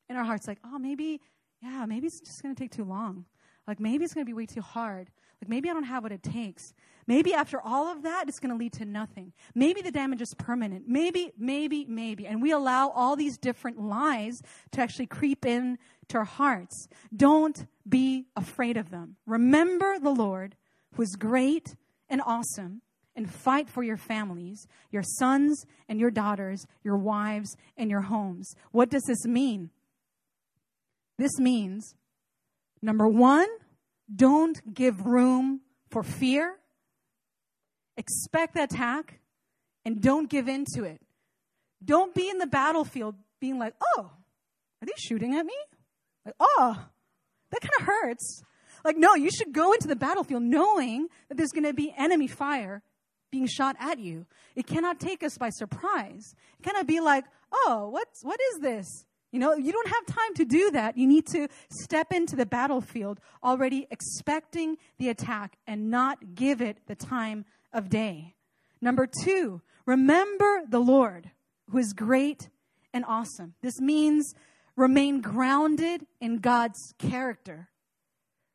in 0.08 0.16
our 0.16 0.24
hearts? 0.24 0.46
Like, 0.46 0.58
oh, 0.64 0.78
maybe, 0.78 1.20
yeah, 1.62 1.84
maybe 1.86 2.06
it's 2.06 2.20
just 2.20 2.42
going 2.42 2.54
to 2.54 2.60
take 2.60 2.70
too 2.70 2.84
long. 2.84 3.24
Like, 3.66 3.80
maybe 3.80 4.04
it's 4.04 4.14
going 4.14 4.24
to 4.24 4.28
be 4.28 4.34
way 4.34 4.46
too 4.46 4.60
hard. 4.60 5.10
Like, 5.42 5.48
maybe 5.48 5.68
I 5.68 5.72
don't 5.72 5.84
have 5.84 6.02
what 6.02 6.12
it 6.12 6.22
takes. 6.22 6.74
Maybe 7.06 7.32
after 7.32 7.60
all 7.60 7.86
of 7.90 8.02
that, 8.02 8.28
it's 8.28 8.40
going 8.40 8.50
to 8.50 8.58
lead 8.58 8.72
to 8.74 8.84
nothing. 8.84 9.32
Maybe 9.54 9.80
the 9.80 9.92
damage 9.92 10.20
is 10.20 10.34
permanent. 10.34 10.88
Maybe, 10.88 11.32
maybe, 11.38 11.86
maybe. 11.88 12.26
And 12.26 12.42
we 12.42 12.50
allow 12.50 12.88
all 12.88 13.14
these 13.14 13.38
different 13.38 13.80
lies 13.80 14.42
to 14.72 14.80
actually 14.80 15.06
creep 15.06 15.46
in 15.46 15.78
to 16.08 16.18
our 16.18 16.24
hearts. 16.24 16.88
Don't 17.14 17.66
be 17.88 18.26
afraid 18.36 18.76
of 18.76 18.90
them. 18.90 19.16
Remember 19.24 19.98
the 19.98 20.10
Lord 20.10 20.56
who 20.94 21.02
is 21.02 21.14
great 21.16 21.76
and 22.08 22.20
awesome 22.26 22.82
and 23.14 23.30
fight 23.32 23.68
for 23.68 23.82
your 23.82 23.96
families, 23.96 24.66
your 24.90 25.02
sons 25.02 25.64
and 25.88 26.00
your 26.00 26.10
daughters, 26.10 26.66
your 26.82 26.96
wives 26.96 27.56
and 27.76 27.90
your 27.90 28.02
homes. 28.02 28.54
What 28.72 28.90
does 28.90 29.04
this 29.04 29.24
mean? 29.24 29.70
This 31.18 31.38
means, 31.38 31.94
number 32.82 33.08
one, 33.08 33.48
don't 34.14 34.74
give 34.74 35.06
room 35.06 35.62
for 35.90 36.02
fear. 36.02 36.58
Expect 37.96 38.54
the 38.54 38.64
attack 38.64 39.20
and 39.84 40.00
don't 40.00 40.28
give 40.28 40.48
in 40.48 40.64
to 40.74 40.84
it. 40.84 41.00
Don't 41.84 42.14
be 42.14 42.28
in 42.28 42.38
the 42.38 42.46
battlefield 42.46 43.14
being 43.40 43.58
like, 43.58 43.74
oh, 43.96 44.10
are 44.82 44.86
they 44.86 44.92
shooting 44.98 45.34
at 45.34 45.46
me? 45.46 45.54
Like, 46.24 46.34
oh, 46.40 46.86
that 47.50 47.60
kind 47.60 47.72
of 47.80 47.86
hurts. 47.86 48.42
Like, 48.84 48.96
no, 48.96 49.14
you 49.14 49.30
should 49.30 49.52
go 49.52 49.72
into 49.72 49.88
the 49.88 49.96
battlefield 49.96 50.42
knowing 50.42 51.08
that 51.28 51.36
there's 51.36 51.52
going 51.52 51.64
to 51.64 51.74
be 51.74 51.94
enemy 51.96 52.26
fire 52.26 52.82
being 53.30 53.46
shot 53.46 53.76
at 53.78 53.98
you. 53.98 54.26
It 54.54 54.66
cannot 54.66 55.00
take 55.00 55.22
us 55.22 55.36
by 55.38 55.50
surprise. 55.50 56.34
It 56.58 56.62
cannot 56.62 56.86
be 56.86 57.00
like, 57.00 57.24
oh, 57.52 57.88
what's, 57.90 58.24
what 58.24 58.38
is 58.52 58.60
this? 58.60 58.86
You 59.32 59.40
know, 59.40 59.54
you 59.54 59.72
don't 59.72 59.88
have 59.88 60.06
time 60.06 60.34
to 60.36 60.44
do 60.44 60.70
that. 60.70 60.96
You 60.96 61.06
need 61.06 61.26
to 61.28 61.48
step 61.68 62.12
into 62.12 62.36
the 62.36 62.46
battlefield 62.46 63.20
already 63.42 63.86
expecting 63.90 64.76
the 64.98 65.08
attack 65.08 65.58
and 65.66 65.90
not 65.90 66.34
give 66.34 66.62
it 66.62 66.78
the 66.86 66.94
time 66.94 67.44
of 67.76 67.90
day. 67.90 68.34
Number 68.80 69.06
two, 69.06 69.60
remember 69.84 70.62
the 70.68 70.80
Lord 70.80 71.30
who 71.70 71.78
is 71.78 71.92
great 71.92 72.48
and 72.92 73.04
awesome. 73.06 73.54
This 73.62 73.80
means 73.80 74.34
remain 74.76 75.20
grounded 75.20 76.06
in 76.20 76.38
God's 76.38 76.94
character. 76.98 77.68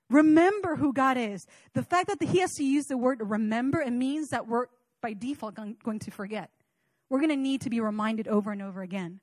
Remember 0.10 0.75
who 0.75 0.91
God 0.91 1.17
is. 1.17 1.45
The 1.73 1.84
fact 1.84 2.07
that 2.07 2.21
he 2.27 2.39
has 2.39 2.51
to 2.55 2.63
use 2.63 2.86
the 2.86 2.97
word 2.97 3.21
remember, 3.23 3.79
it 3.79 3.91
means 3.91 4.29
that 4.29 4.47
we're 4.47 4.65
by 5.01 5.13
default 5.13 5.55
going 5.55 5.99
to 5.99 6.12
forget. 6.12 6.49
We're 7.10 7.19
going 7.19 7.29
to 7.29 7.36
need 7.36 7.62
to 7.62 7.69
be 7.69 7.79
reminded 7.79 8.27
over 8.27 8.51
and 8.51 8.62
over 8.62 8.81
again. 8.81 9.19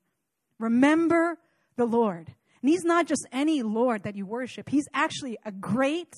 Remember 0.59 1.37
the 1.75 1.85
Lord. 1.85 2.33
And 2.61 2.69
he's 2.69 2.83
not 2.83 3.07
just 3.07 3.25
any 3.31 3.61
Lord 3.61 4.03
that 4.03 4.15
you 4.15 4.25
worship, 4.25 4.69
he's 4.69 4.87
actually 4.93 5.37
a 5.45 5.51
great 5.51 6.13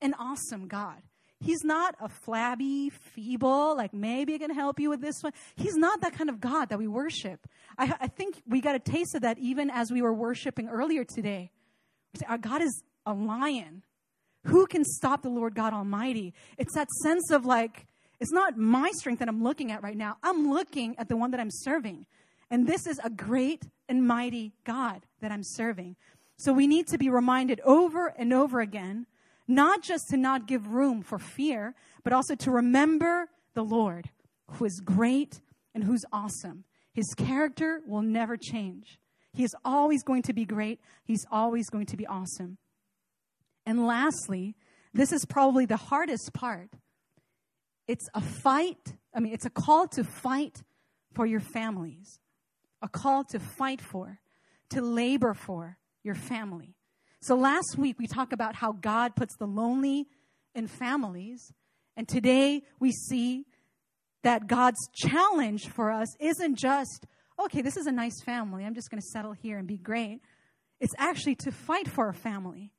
and 0.00 0.14
awesome 0.18 0.68
God. 0.68 1.02
He's 1.42 1.64
not 1.64 1.96
a 2.00 2.08
flabby, 2.08 2.90
feeble, 2.90 3.76
like 3.76 3.92
maybe 3.92 4.34
I 4.34 4.38
can 4.38 4.54
help 4.54 4.78
you 4.78 4.88
with 4.88 5.00
this 5.00 5.22
one. 5.22 5.32
He's 5.56 5.76
not 5.76 6.00
that 6.02 6.14
kind 6.14 6.30
of 6.30 6.40
God 6.40 6.68
that 6.68 6.78
we 6.78 6.86
worship. 6.86 7.48
I, 7.76 7.94
I 8.00 8.06
think 8.06 8.40
we 8.46 8.60
got 8.60 8.76
a 8.76 8.78
taste 8.78 9.14
of 9.14 9.22
that 9.22 9.38
even 9.38 9.68
as 9.68 9.90
we 9.90 10.02
were 10.02 10.14
worshiping 10.14 10.68
earlier 10.68 11.04
today. 11.04 11.50
Our 12.28 12.34
ah, 12.34 12.36
God 12.36 12.62
is 12.62 12.82
a 13.06 13.12
lion. 13.12 13.82
Who 14.46 14.66
can 14.66 14.84
stop 14.84 15.22
the 15.22 15.30
Lord 15.30 15.54
God 15.54 15.72
Almighty? 15.72 16.32
It's 16.58 16.74
that 16.74 16.88
sense 17.02 17.30
of 17.30 17.44
like, 17.44 17.86
it's 18.20 18.32
not 18.32 18.56
my 18.56 18.90
strength 18.92 19.18
that 19.18 19.28
I'm 19.28 19.42
looking 19.42 19.72
at 19.72 19.82
right 19.82 19.96
now. 19.96 20.18
I'm 20.22 20.50
looking 20.50 20.96
at 20.98 21.08
the 21.08 21.16
one 21.16 21.32
that 21.32 21.40
I'm 21.40 21.50
serving. 21.50 22.06
And 22.50 22.66
this 22.66 22.86
is 22.86 23.00
a 23.02 23.10
great 23.10 23.68
and 23.88 24.06
mighty 24.06 24.52
God 24.64 25.06
that 25.20 25.32
I'm 25.32 25.42
serving. 25.42 25.96
So 26.36 26.52
we 26.52 26.66
need 26.66 26.86
to 26.88 26.98
be 26.98 27.08
reminded 27.08 27.60
over 27.60 28.08
and 28.08 28.32
over 28.32 28.60
again, 28.60 29.06
not 29.54 29.82
just 29.82 30.08
to 30.08 30.16
not 30.16 30.46
give 30.46 30.66
room 30.68 31.02
for 31.02 31.18
fear, 31.18 31.74
but 32.02 32.12
also 32.12 32.34
to 32.34 32.50
remember 32.50 33.28
the 33.54 33.62
Lord, 33.62 34.10
who 34.52 34.64
is 34.64 34.80
great 34.80 35.40
and 35.74 35.84
who's 35.84 36.04
awesome. 36.12 36.64
His 36.92 37.14
character 37.14 37.80
will 37.86 38.02
never 38.02 38.36
change. 38.36 38.98
He 39.32 39.44
is 39.44 39.54
always 39.64 40.02
going 40.02 40.22
to 40.22 40.32
be 40.32 40.44
great. 40.44 40.80
He's 41.04 41.24
always 41.30 41.70
going 41.70 41.86
to 41.86 41.96
be 41.96 42.06
awesome. 42.06 42.58
And 43.64 43.86
lastly, 43.86 44.56
this 44.92 45.12
is 45.12 45.24
probably 45.24 45.64
the 45.64 45.76
hardest 45.76 46.34
part. 46.34 46.70
It's 47.86 48.08
a 48.14 48.20
fight. 48.20 48.94
I 49.14 49.20
mean, 49.20 49.32
it's 49.32 49.46
a 49.46 49.50
call 49.50 49.88
to 49.88 50.04
fight 50.04 50.62
for 51.14 51.26
your 51.26 51.40
families, 51.40 52.20
a 52.82 52.88
call 52.88 53.24
to 53.24 53.38
fight 53.38 53.80
for, 53.80 54.20
to 54.70 54.82
labor 54.82 55.34
for 55.34 55.78
your 56.02 56.14
family. 56.14 56.74
So 57.22 57.36
last 57.36 57.78
week 57.78 58.00
we 58.00 58.08
talked 58.08 58.32
about 58.32 58.56
how 58.56 58.72
God 58.72 59.14
puts 59.14 59.36
the 59.36 59.46
lonely 59.46 60.08
in 60.56 60.66
families. 60.66 61.52
And 61.96 62.08
today 62.08 62.64
we 62.80 62.90
see 62.90 63.46
that 64.24 64.48
God's 64.48 64.88
challenge 64.92 65.68
for 65.68 65.92
us 65.92 66.08
isn't 66.18 66.58
just, 66.58 67.06
okay, 67.40 67.62
this 67.62 67.76
is 67.76 67.86
a 67.86 67.92
nice 67.92 68.20
family. 68.24 68.64
I'm 68.64 68.74
just 68.74 68.90
going 68.90 69.00
to 69.00 69.06
settle 69.06 69.34
here 69.34 69.56
and 69.56 69.68
be 69.68 69.76
great. 69.76 70.18
It's 70.80 70.94
actually 70.98 71.36
to 71.36 71.52
fight 71.52 71.86
for 71.86 72.08
a 72.08 72.14
family, 72.14 72.72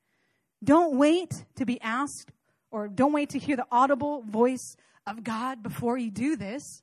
don't 0.61 0.97
wait 0.97 1.45
to 1.55 1.65
be 1.65 1.79
asked 1.79 2.33
or 2.69 2.89
don't 2.89 3.13
wait 3.13 3.29
to 3.29 3.39
hear 3.39 3.55
the 3.55 3.67
audible 3.71 4.23
voice 4.23 4.75
of 5.07 5.23
God 5.23 5.63
before 5.63 5.97
you 5.97 6.11
do 6.11 6.35
this, 6.35 6.81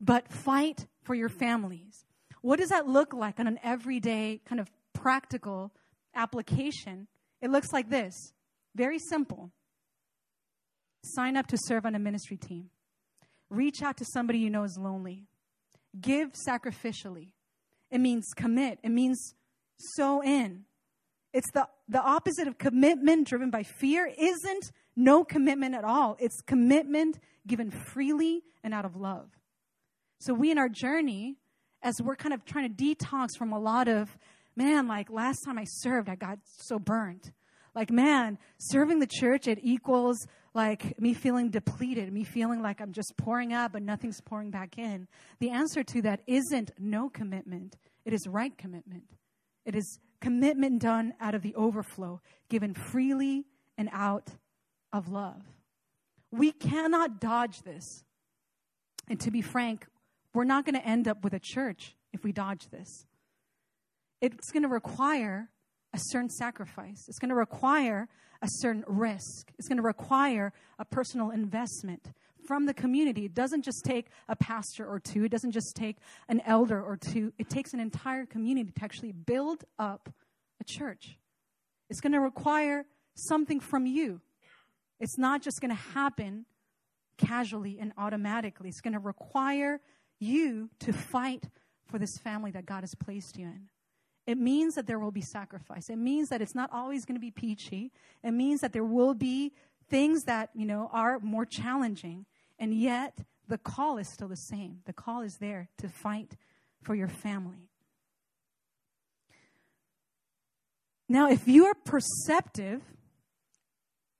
but 0.00 0.32
fight 0.32 0.86
for 1.02 1.14
your 1.14 1.28
families. 1.28 2.06
What 2.40 2.58
does 2.58 2.70
that 2.70 2.88
look 2.88 3.12
like 3.12 3.38
on 3.38 3.46
an 3.46 3.58
everyday 3.62 4.40
kind 4.46 4.58
of 4.58 4.70
practical 4.94 5.70
application? 6.14 7.08
It 7.40 7.50
looks 7.50 7.72
like 7.72 7.90
this 7.90 8.32
very 8.74 8.98
simple. 8.98 9.50
Sign 11.04 11.36
up 11.36 11.46
to 11.48 11.58
serve 11.58 11.86
on 11.86 11.94
a 11.94 11.98
ministry 11.98 12.36
team. 12.36 12.70
Reach 13.50 13.82
out 13.82 13.96
to 13.98 14.04
somebody 14.04 14.38
you 14.38 14.50
know 14.50 14.64
is 14.64 14.78
lonely. 14.78 15.26
Give 16.00 16.32
sacrificially. 16.32 17.32
It 17.90 17.98
means 17.98 18.26
commit. 18.36 18.78
It 18.82 18.90
means 18.90 19.34
sow 19.78 20.22
in. 20.22 20.64
It's 21.32 21.50
the, 21.52 21.66
the 21.88 22.00
opposite 22.00 22.48
of 22.48 22.58
commitment 22.58 23.28
driven 23.28 23.50
by 23.50 23.62
fear, 23.62 24.10
isn't 24.18 24.72
no 24.96 25.24
commitment 25.24 25.74
at 25.74 25.84
all. 25.84 26.16
It's 26.18 26.40
commitment 26.40 27.18
given 27.46 27.70
freely 27.70 28.42
and 28.62 28.74
out 28.74 28.84
of 28.84 28.96
love. 28.96 29.30
So, 30.20 30.34
we 30.34 30.50
in 30.50 30.58
our 30.58 30.68
journey, 30.68 31.36
as 31.82 31.94
we're 32.02 32.16
kind 32.16 32.34
of 32.34 32.44
trying 32.44 32.74
to 32.74 32.84
detox 32.84 33.28
from 33.38 33.52
a 33.52 33.58
lot 33.58 33.88
of, 33.88 34.16
man, 34.58 34.88
like 34.88 35.08
last 35.08 35.44
time 35.44 35.56
I 35.56 35.64
served, 35.64 36.08
I 36.08 36.16
got 36.16 36.40
so 36.44 36.78
burnt. 36.78 37.32
Like, 37.74 37.90
man, 37.90 38.38
serving 38.58 38.98
the 38.98 39.06
church, 39.06 39.46
it 39.46 39.60
equals 39.62 40.26
like 40.52 41.00
me 41.00 41.14
feeling 41.14 41.48
depleted, 41.48 42.12
me 42.12 42.24
feeling 42.24 42.60
like 42.60 42.80
I'm 42.80 42.92
just 42.92 43.16
pouring 43.16 43.52
out, 43.52 43.72
but 43.72 43.82
nothing's 43.82 44.20
pouring 44.20 44.50
back 44.50 44.76
in. 44.76 45.06
The 45.38 45.50
answer 45.50 45.84
to 45.84 46.02
that 46.02 46.22
isn't 46.26 46.72
no 46.76 47.08
commitment, 47.08 47.76
it 48.04 48.12
is 48.12 48.26
right 48.26 48.56
commitment. 48.58 49.04
It 49.64 49.76
is 49.76 50.00
commitment 50.20 50.82
done 50.82 51.14
out 51.20 51.34
of 51.34 51.42
the 51.42 51.54
overflow, 51.54 52.20
given 52.48 52.74
freely 52.74 53.44
and 53.76 53.88
out 53.92 54.30
of 54.92 55.08
love. 55.08 55.42
We 56.32 56.50
cannot 56.50 57.20
dodge 57.20 57.62
this. 57.62 58.02
And 59.08 59.20
to 59.20 59.30
be 59.30 59.40
frank, 59.40 59.86
we're 60.34 60.44
not 60.44 60.64
going 60.64 60.74
to 60.74 60.84
end 60.84 61.06
up 61.06 61.22
with 61.22 61.34
a 61.34 61.38
church 61.38 61.94
if 62.12 62.24
we 62.24 62.32
dodge 62.32 62.68
this. 62.70 63.06
It's 64.20 64.50
going 64.50 64.62
to 64.62 64.68
require 64.68 65.50
a 65.94 65.98
certain 65.98 66.30
sacrifice, 66.30 67.04
it's 67.08 67.18
going 67.18 67.30
to 67.30 67.34
require 67.34 68.08
a 68.42 68.46
certain 68.48 68.84
risk, 68.86 69.50
it's 69.58 69.68
going 69.68 69.78
to 69.78 69.82
require 69.82 70.52
a 70.78 70.84
personal 70.84 71.30
investment 71.30 72.12
from 72.46 72.66
the 72.66 72.74
community. 72.74 73.26
It 73.26 73.34
doesn't 73.34 73.62
just 73.62 73.84
take 73.84 74.06
a 74.28 74.36
pastor 74.36 74.86
or 74.86 74.98
two, 74.98 75.24
it 75.24 75.30
doesn't 75.30 75.52
just 75.52 75.74
take 75.76 75.96
an 76.28 76.40
elder 76.46 76.82
or 76.82 76.96
two. 76.96 77.32
It 77.38 77.50
takes 77.50 77.74
an 77.74 77.80
entire 77.80 78.26
community 78.26 78.70
to 78.70 78.84
actually 78.84 79.12
build 79.12 79.64
up 79.78 80.08
a 80.60 80.64
church. 80.64 81.18
It's 81.90 82.00
going 82.00 82.12
to 82.12 82.20
require 82.20 82.86
something 83.14 83.60
from 83.60 83.86
you. 83.86 84.20
It's 85.00 85.18
not 85.18 85.42
just 85.42 85.60
going 85.60 85.70
to 85.70 85.82
happen 85.94 86.46
casually 87.18 87.78
and 87.80 87.92
automatically. 87.98 88.68
It's 88.68 88.80
going 88.80 88.94
to 88.94 88.98
require 88.98 89.80
you 90.18 90.70
to 90.80 90.92
fight 90.92 91.44
for 91.86 91.98
this 91.98 92.16
family 92.18 92.50
that 92.52 92.66
God 92.66 92.80
has 92.80 92.94
placed 92.94 93.38
you 93.38 93.46
in. 93.46 93.68
It 94.28 94.36
means 94.36 94.74
that 94.74 94.86
there 94.86 94.98
will 94.98 95.10
be 95.10 95.22
sacrifice. 95.22 95.88
It 95.88 95.96
means 95.96 96.28
that 96.28 96.42
it's 96.42 96.54
not 96.54 96.68
always 96.70 97.06
going 97.06 97.16
to 97.16 97.20
be 97.20 97.30
peachy. 97.30 97.92
It 98.22 98.32
means 98.32 98.60
that 98.60 98.74
there 98.74 98.84
will 98.84 99.14
be 99.14 99.54
things 99.88 100.24
that, 100.24 100.50
you 100.54 100.66
know, 100.66 100.90
are 100.92 101.18
more 101.20 101.46
challenging. 101.46 102.26
And 102.58 102.74
yet, 102.74 103.24
the 103.48 103.56
call 103.56 103.96
is 103.96 104.12
still 104.12 104.28
the 104.28 104.36
same. 104.36 104.80
The 104.84 104.92
call 104.92 105.22
is 105.22 105.38
there 105.40 105.70
to 105.78 105.88
fight 105.88 106.36
for 106.82 106.94
your 106.94 107.08
family. 107.08 107.70
Now, 111.08 111.30
if 111.30 111.48
you 111.48 111.64
are 111.64 111.74
perceptive, 111.86 112.82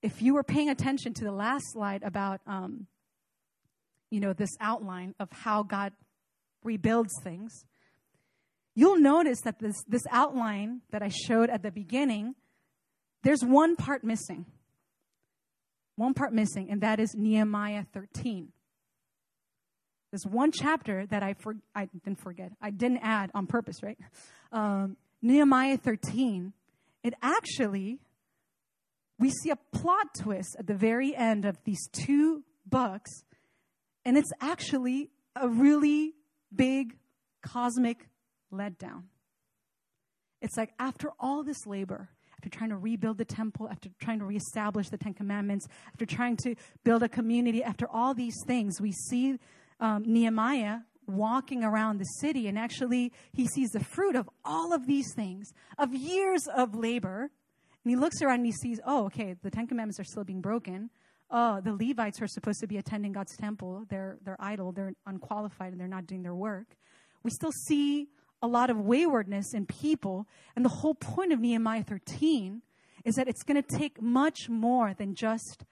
if 0.01 0.23
you 0.23 0.33
were 0.33 0.43
paying 0.43 0.71
attention 0.71 1.13
to 1.13 1.25
the 1.25 1.33
last 1.33 1.67
slide 1.73 2.03
about, 2.03 2.41
um, 2.47 2.87
you 4.09 4.21
know, 4.21 4.33
this 4.33 4.57
outline 4.59 5.15
of 5.21 5.31
how 5.31 5.65
God 5.65 5.93
rebuilds 6.65 7.13
things, 7.23 7.67
you'll 8.79 9.01
notice 9.01 9.41
that 9.41 9.59
this, 9.59 9.75
this 9.89 10.05
outline 10.13 10.83
that 10.93 11.03
I 11.03 11.09
showed 11.09 11.51
at 11.51 11.65
the 11.65 11.73
beginning, 11.73 12.37
there's 13.25 13.43
one 13.43 13.75
part 13.75 14.05
missing. 14.05 14.47
One 15.97 16.15
part 16.15 16.33
missing, 16.33 16.71
and 16.71 16.81
that 16.83 17.01
is 17.01 17.13
Nehemiah 17.17 17.87
13. 17.93 18.53
There's 20.13 20.25
one 20.25 20.53
chapter 20.53 21.07
that 21.07 21.25
I, 21.25 21.35
for, 21.35 21.57
I 21.75 21.87
didn't 21.87 22.21
forget. 22.21 22.53
I 22.63 22.71
didn't 22.71 22.99
add 22.99 23.33
on 23.35 23.49
purpose, 23.49 23.83
right? 23.83 23.99
Um, 24.53 24.97
Nehemiah 25.23 25.77
13. 25.77 26.53
It 27.03 27.15
actually, 27.21 27.99
we 29.19 29.31
see 29.43 29.51
a 29.51 29.57
plot 29.57 30.07
twist 30.21 30.55
at 30.57 30.69
the 30.69 30.75
very 30.75 31.17
end 31.17 31.45
of 31.45 31.59
these 31.65 31.89
two 31.91 32.45
books, 32.65 33.11
and 34.05 34.17
it's 34.17 34.31
actually 34.41 35.11
a 35.35 35.49
really 35.49 36.15
big 36.55 36.97
cosmic 37.43 38.07
letdown. 38.53 39.05
It's 40.41 40.57
like 40.57 40.73
after 40.79 41.11
all 41.19 41.43
this 41.43 41.67
labor, 41.67 42.09
after 42.39 42.49
trying 42.49 42.71
to 42.71 42.77
rebuild 42.77 43.19
the 43.19 43.25
temple, 43.25 43.69
after 43.69 43.89
trying 44.01 44.21
to 44.21 44.25
reestablish 44.25 44.89
the 44.89 44.97
Ten 44.97 45.15
Commandments, 45.15 45.67
after 45.89 46.07
trying 46.07 46.37
to 46.39 46.55
build 46.85 47.03
a 47.03 47.09
community, 47.09 47.65
after 47.65 47.89
all 47.89 48.15
these 48.15 48.37
things, 48.47 48.81
we 48.81 48.93
see 48.93 49.39
um, 49.81 50.05
Nehemiah 50.07 50.79
walking 51.09 51.65
around 51.65 51.99
the 51.99 52.05
city, 52.21 52.47
and 52.47 52.59
actually, 52.59 53.13
he 53.33 53.47
sees 53.47 53.71
the 53.71 53.83
fruit 53.83 54.15
of 54.15 54.29
all 54.45 54.73
of 54.73 54.87
these 54.87 55.13
things, 55.15 55.53
of 55.79 55.95
years 55.95 56.47
of 56.55 56.75
labor. 56.75 57.31
And 57.85 57.91
he 57.91 57.97
looks 57.97 58.21
around 58.21 58.37
and 58.37 58.47
he 58.47 58.53
sees, 58.53 58.79
oh, 58.87 59.07
okay, 59.07 59.35
the 59.43 59.51
Ten 59.51 59.67
Commandments 59.67 59.99
are 59.99 60.05
still 60.05 60.25
being 60.25 60.41
broken. 60.43 60.91
Oh, 61.31 61.61
the 61.61 61.73
Levites 61.73 62.19
who 62.19 62.25
are 62.25 62.29
supposed 62.29 62.61
to 62.61 62.67
be 62.67 62.77
attending 62.77 63.13
God's 63.13 63.37
temple, 63.37 63.87
they're, 63.89 64.19
they're 64.23 64.37
idle, 64.39 64.73
they're 64.73 64.93
unqualified, 65.07 65.73
and 65.73 65.81
they're 65.81 65.89
not 65.89 66.07
doing 66.07 66.23
their 66.23 66.35
work. 66.35 66.77
We 67.23 67.31
still 67.31 67.53
see 67.67 68.09
a 68.43 68.47
lot 68.47 68.71
of 68.71 68.79
waywardness 68.79 69.55
in 69.55 69.67
people. 69.67 70.27
And 70.55 70.65
the 70.65 70.71
whole 70.71 70.95
point 70.95 71.33
of 71.33 71.41
Nehemiah 71.41 71.83
13 71.83 72.63
is 73.05 73.15
that 73.17 73.29
it's 73.29 73.43
going 73.43 73.63
to 73.63 73.77
take 73.77 74.01
much 74.01 74.49
more 74.49 74.95
than 74.95 75.15
just 75.15 75.65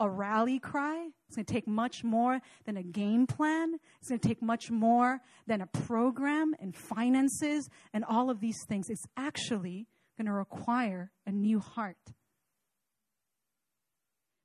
a 0.00 0.08
rally 0.08 0.58
cry. 0.58 1.08
It's 1.26 1.36
going 1.36 1.44
to 1.44 1.52
take 1.52 1.66
much 1.66 2.04
more 2.04 2.40
than 2.64 2.76
a 2.76 2.82
game 2.82 3.26
plan. 3.26 3.78
It's 4.00 4.08
going 4.08 4.20
to 4.20 4.28
take 4.28 4.40
much 4.40 4.70
more 4.70 5.20
than 5.46 5.60
a 5.60 5.66
program 5.66 6.54
and 6.60 6.74
finances 6.74 7.68
and 7.92 8.04
all 8.04 8.30
of 8.30 8.40
these 8.40 8.58
things. 8.68 8.88
It's 8.88 9.06
actually 9.16 9.86
going 10.16 10.26
to 10.26 10.32
require 10.32 11.10
a 11.26 11.32
new 11.32 11.58
heart. 11.58 11.96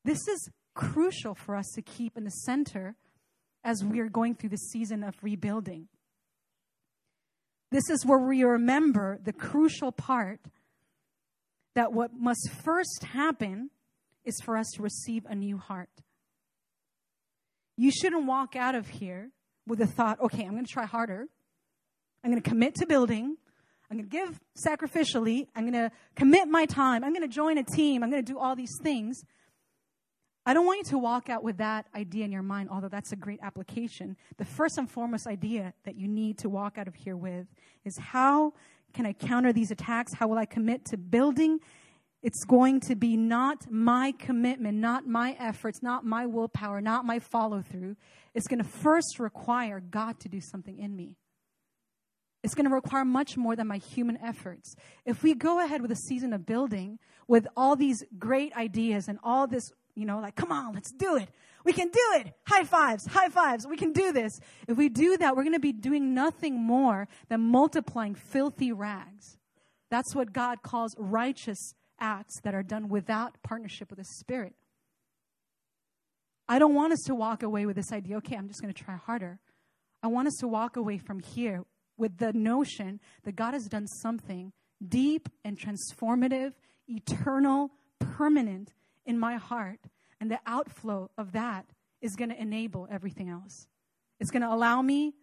This 0.03 0.27
is 0.27 0.49
crucial 0.73 1.35
for 1.35 1.55
us 1.55 1.71
to 1.75 1.81
keep 1.81 2.17
in 2.17 2.23
the 2.23 2.31
center 2.31 2.95
as 3.63 3.83
we 3.83 3.99
are 3.99 4.09
going 4.09 4.35
through 4.35 4.49
the 4.49 4.57
season 4.57 5.03
of 5.03 5.15
rebuilding. 5.21 5.87
This 7.73 7.89
is 7.89 8.05
where 8.05 8.19
we 8.19 8.43
remember 8.43 9.17
the 9.23 9.33
crucial 9.33 9.91
part 9.91 10.39
that 11.73 11.91
what 11.91 12.11
must 12.13 12.51
first 12.63 13.03
happen 13.03 13.71
is 14.23 14.39
for 14.45 14.57
us 14.57 14.69
to 14.75 14.83
receive 14.83 15.25
a 15.25 15.33
new 15.33 15.57
heart. 15.57 15.89
You 17.75 17.89
shouldn't 17.89 18.27
walk 18.27 18.55
out 18.55 18.75
of 18.75 18.87
here 18.87 19.31
with 19.65 19.79
the 19.79 19.87
thought, 19.87 20.21
okay, 20.21 20.43
I'm 20.43 20.51
going 20.51 20.65
to 20.65 20.71
try 20.71 20.85
harder. 20.85 21.25
I'm 22.23 22.29
going 22.29 22.39
to 22.39 22.47
commit 22.47 22.75
to 22.75 22.85
building. 22.85 23.37
I'm 23.89 23.97
going 23.97 24.07
to 24.07 24.17
give 24.17 24.39
sacrificially. 24.55 25.47
I'm 25.55 25.63
going 25.63 25.89
to 25.89 25.91
commit 26.15 26.47
my 26.47 26.67
time. 26.67 27.03
I'm 27.03 27.11
going 27.11 27.27
to 27.27 27.35
join 27.35 27.57
a 27.57 27.63
team. 27.63 28.03
I'm 28.03 28.11
going 28.11 28.23
to 28.23 28.31
do 28.31 28.37
all 28.37 28.55
these 28.55 28.77
things. 28.83 29.23
I 30.45 30.53
don't 30.53 30.65
want 30.65 30.79
you 30.79 30.83
to 30.85 30.97
walk 30.97 31.29
out 31.29 31.43
with 31.43 31.57
that 31.57 31.85
idea 31.95 32.25
in 32.25 32.31
your 32.31 32.43
mind, 32.43 32.69
although 32.69 32.89
that's 32.89 33.13
a 33.13 33.15
great 33.15 33.39
application. 33.41 34.17
The 34.37 34.45
first 34.45 34.77
and 34.77 34.89
foremost 34.89 35.25
idea 35.25 35.73
that 35.85 35.95
you 35.95 36.07
need 36.07 36.37
to 36.39 36.49
walk 36.49 36.77
out 36.77 36.87
of 36.87 36.95
here 36.95 37.15
with 37.15 37.47
is 37.85 37.97
how 37.97 38.53
can 38.93 39.05
I 39.05 39.13
counter 39.13 39.53
these 39.53 39.71
attacks? 39.71 40.13
How 40.13 40.27
will 40.27 40.37
I 40.37 40.45
commit 40.45 40.85
to 40.85 40.97
building? 40.97 41.59
It's 42.21 42.43
going 42.45 42.81
to 42.81 42.95
be 42.95 43.17
not 43.17 43.71
my 43.71 44.13
commitment, 44.17 44.77
not 44.77 45.07
my 45.07 45.35
efforts, 45.39 45.81
not 45.81 46.05
my 46.05 46.25
willpower, 46.25 46.81
not 46.81 47.05
my 47.05 47.19
follow 47.19 47.61
through. 47.61 47.95
It's 48.33 48.47
going 48.47 48.61
to 48.61 48.69
first 48.69 49.19
require 49.19 49.79
God 49.79 50.19
to 50.21 50.29
do 50.29 50.41
something 50.41 50.77
in 50.77 50.95
me. 50.95 51.15
It's 52.43 52.55
going 52.55 52.67
to 52.67 52.73
require 52.73 53.05
much 53.05 53.37
more 53.37 53.55
than 53.55 53.67
my 53.67 53.77
human 53.77 54.17
efforts. 54.17 54.75
If 55.05 55.23
we 55.23 55.33
go 55.33 55.63
ahead 55.63 55.81
with 55.81 55.91
a 55.91 55.95
season 55.95 56.33
of 56.33 56.45
building 56.45 56.99
with 57.27 57.47
all 57.55 57.77
these 57.77 58.03
great 58.19 58.53
ideas 58.55 59.07
and 59.07 59.17
all 59.23 59.47
this 59.47 59.71
you 59.95 60.05
know, 60.05 60.19
like, 60.19 60.35
come 60.35 60.51
on, 60.51 60.73
let's 60.73 60.91
do 60.91 61.15
it. 61.17 61.29
We 61.63 61.73
can 61.73 61.87
do 61.87 62.01
it. 62.15 62.33
High 62.47 62.63
fives, 62.63 63.05
high 63.05 63.29
fives. 63.29 63.65
We 63.65 63.77
can 63.77 63.93
do 63.93 64.11
this. 64.11 64.39
If 64.67 64.77
we 64.77 64.89
do 64.89 65.17
that, 65.17 65.35
we're 65.35 65.43
going 65.43 65.53
to 65.53 65.59
be 65.59 65.71
doing 65.71 66.13
nothing 66.13 66.59
more 66.59 67.07
than 67.29 67.41
multiplying 67.41 68.15
filthy 68.15 68.71
rags. 68.71 69.37
That's 69.89 70.15
what 70.15 70.33
God 70.33 70.61
calls 70.61 70.95
righteous 70.97 71.75
acts 71.99 72.41
that 72.41 72.53
are 72.53 72.63
done 72.63 72.89
without 72.89 73.41
partnership 73.43 73.89
with 73.89 73.99
the 73.99 74.05
Spirit. 74.05 74.53
I 76.47 76.59
don't 76.59 76.73
want 76.73 76.91
us 76.91 77.01
to 77.05 77.15
walk 77.15 77.43
away 77.43 77.65
with 77.65 77.75
this 77.75 77.91
idea, 77.91 78.17
okay, 78.17 78.35
I'm 78.35 78.47
just 78.47 78.61
going 78.61 78.73
to 78.73 78.83
try 78.83 78.95
harder. 78.95 79.39
I 80.01 80.07
want 80.07 80.27
us 80.27 80.35
to 80.41 80.47
walk 80.47 80.75
away 80.75 80.97
from 80.97 81.19
here 81.19 81.63
with 81.97 82.17
the 82.17 82.33
notion 82.33 82.99
that 83.23 83.35
God 83.35 83.53
has 83.53 83.67
done 83.67 83.87
something 83.87 84.51
deep 84.85 85.29
and 85.45 85.57
transformative, 85.57 86.53
eternal, 86.89 87.71
permanent 87.99 88.73
in 89.05 89.19
my 89.19 89.35
heart. 89.35 89.79
And 90.19 90.31
the 90.31 90.39
outflow 90.45 91.09
of 91.17 91.33
that 91.33 91.65
is 92.01 92.15
going 92.15 92.29
to 92.29 92.41
enable 92.41 92.87
everything 92.91 93.29
else. 93.29 93.67
It's 94.19 94.31
going 94.31 94.41
to 94.41 94.53
allow 94.53 94.81
me 94.81 95.13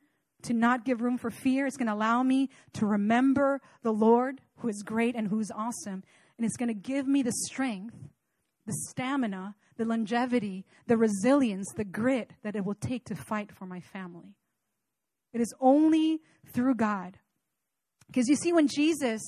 to 0.42 0.54
not 0.54 0.84
give 0.84 1.00
room 1.00 1.18
for 1.18 1.30
fear. 1.30 1.66
It's 1.66 1.76
going 1.76 1.88
to 1.88 1.94
allow 1.94 2.22
me 2.22 2.50
to 2.74 2.86
remember 2.86 3.60
the 3.82 3.92
Lord 3.92 4.40
who 4.56 4.68
is 4.68 4.82
great 4.82 5.14
and 5.14 5.28
who's 5.28 5.50
awesome. 5.50 6.02
And 6.36 6.46
it's 6.46 6.56
going 6.56 6.68
to 6.68 6.74
give 6.74 7.06
me 7.06 7.22
the 7.22 7.32
strength, 7.32 7.96
the 8.66 8.72
stamina, 8.88 9.54
the 9.76 9.84
longevity, 9.84 10.64
the 10.86 10.96
resilience, 10.96 11.66
the 11.76 11.84
grit 11.84 12.32
that 12.42 12.56
it 12.56 12.64
will 12.64 12.74
take 12.74 13.04
to 13.06 13.14
fight 13.14 13.52
for 13.52 13.66
my 13.66 13.80
family. 13.80 14.34
It 15.32 15.40
is 15.40 15.54
only 15.60 16.20
through 16.52 16.74
God. 16.74 17.18
Because 18.06 18.28
you 18.28 18.36
see, 18.36 18.52
when 18.52 18.68
Jesus, 18.68 19.22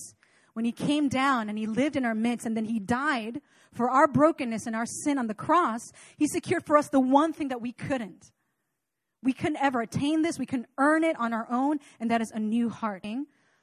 when 0.54 0.64
he 0.64 0.72
came 0.72 1.08
down 1.08 1.48
and 1.48 1.58
he 1.58 1.66
lived 1.66 1.96
in 1.96 2.04
our 2.04 2.14
midst 2.14 2.46
and 2.46 2.56
then 2.56 2.66
he 2.66 2.78
died 2.78 3.40
for 3.72 3.90
our 3.90 4.06
brokenness 4.06 4.66
and 4.66 4.76
our 4.76 4.86
sin 4.86 5.18
on 5.18 5.26
the 5.26 5.34
cross, 5.34 5.92
He 6.16 6.26
secured 6.26 6.66
for 6.66 6.76
us 6.76 6.88
the 6.88 7.00
one 7.00 7.32
thing 7.32 7.48
that 7.48 7.60
we 7.60 7.72
couldn't. 7.72 8.30
We 9.22 9.32
couldn't 9.32 9.62
ever 9.62 9.80
attain 9.80 10.22
this. 10.22 10.38
We 10.38 10.46
couldn't 10.46 10.68
earn 10.78 11.04
it 11.04 11.18
on 11.18 11.32
our 11.32 11.46
own, 11.50 11.78
and 12.00 12.10
that 12.10 12.20
is 12.20 12.30
a 12.32 12.38
new 12.38 12.68
heart. 12.68 13.04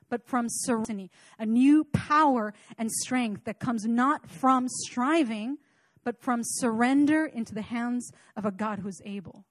But 0.10 0.26
from 0.26 0.48
serenity, 0.50 1.12
a 1.38 1.46
new 1.46 1.84
power 1.84 2.54
and 2.78 2.92
strength 2.92 3.44
that 3.44 3.60
comes 3.60 3.86
not 3.86 4.28
from 4.30 4.68
striving, 4.68 5.58
but 6.04 6.20
from 6.20 6.42
surrender 6.44 7.26
into 7.26 7.54
the 7.54 7.62
hands 7.62 8.12
of 8.36 8.46
a 8.46 8.52
God 8.52 8.80
who 8.80 8.88
is 8.88 9.02
able. 9.06 9.46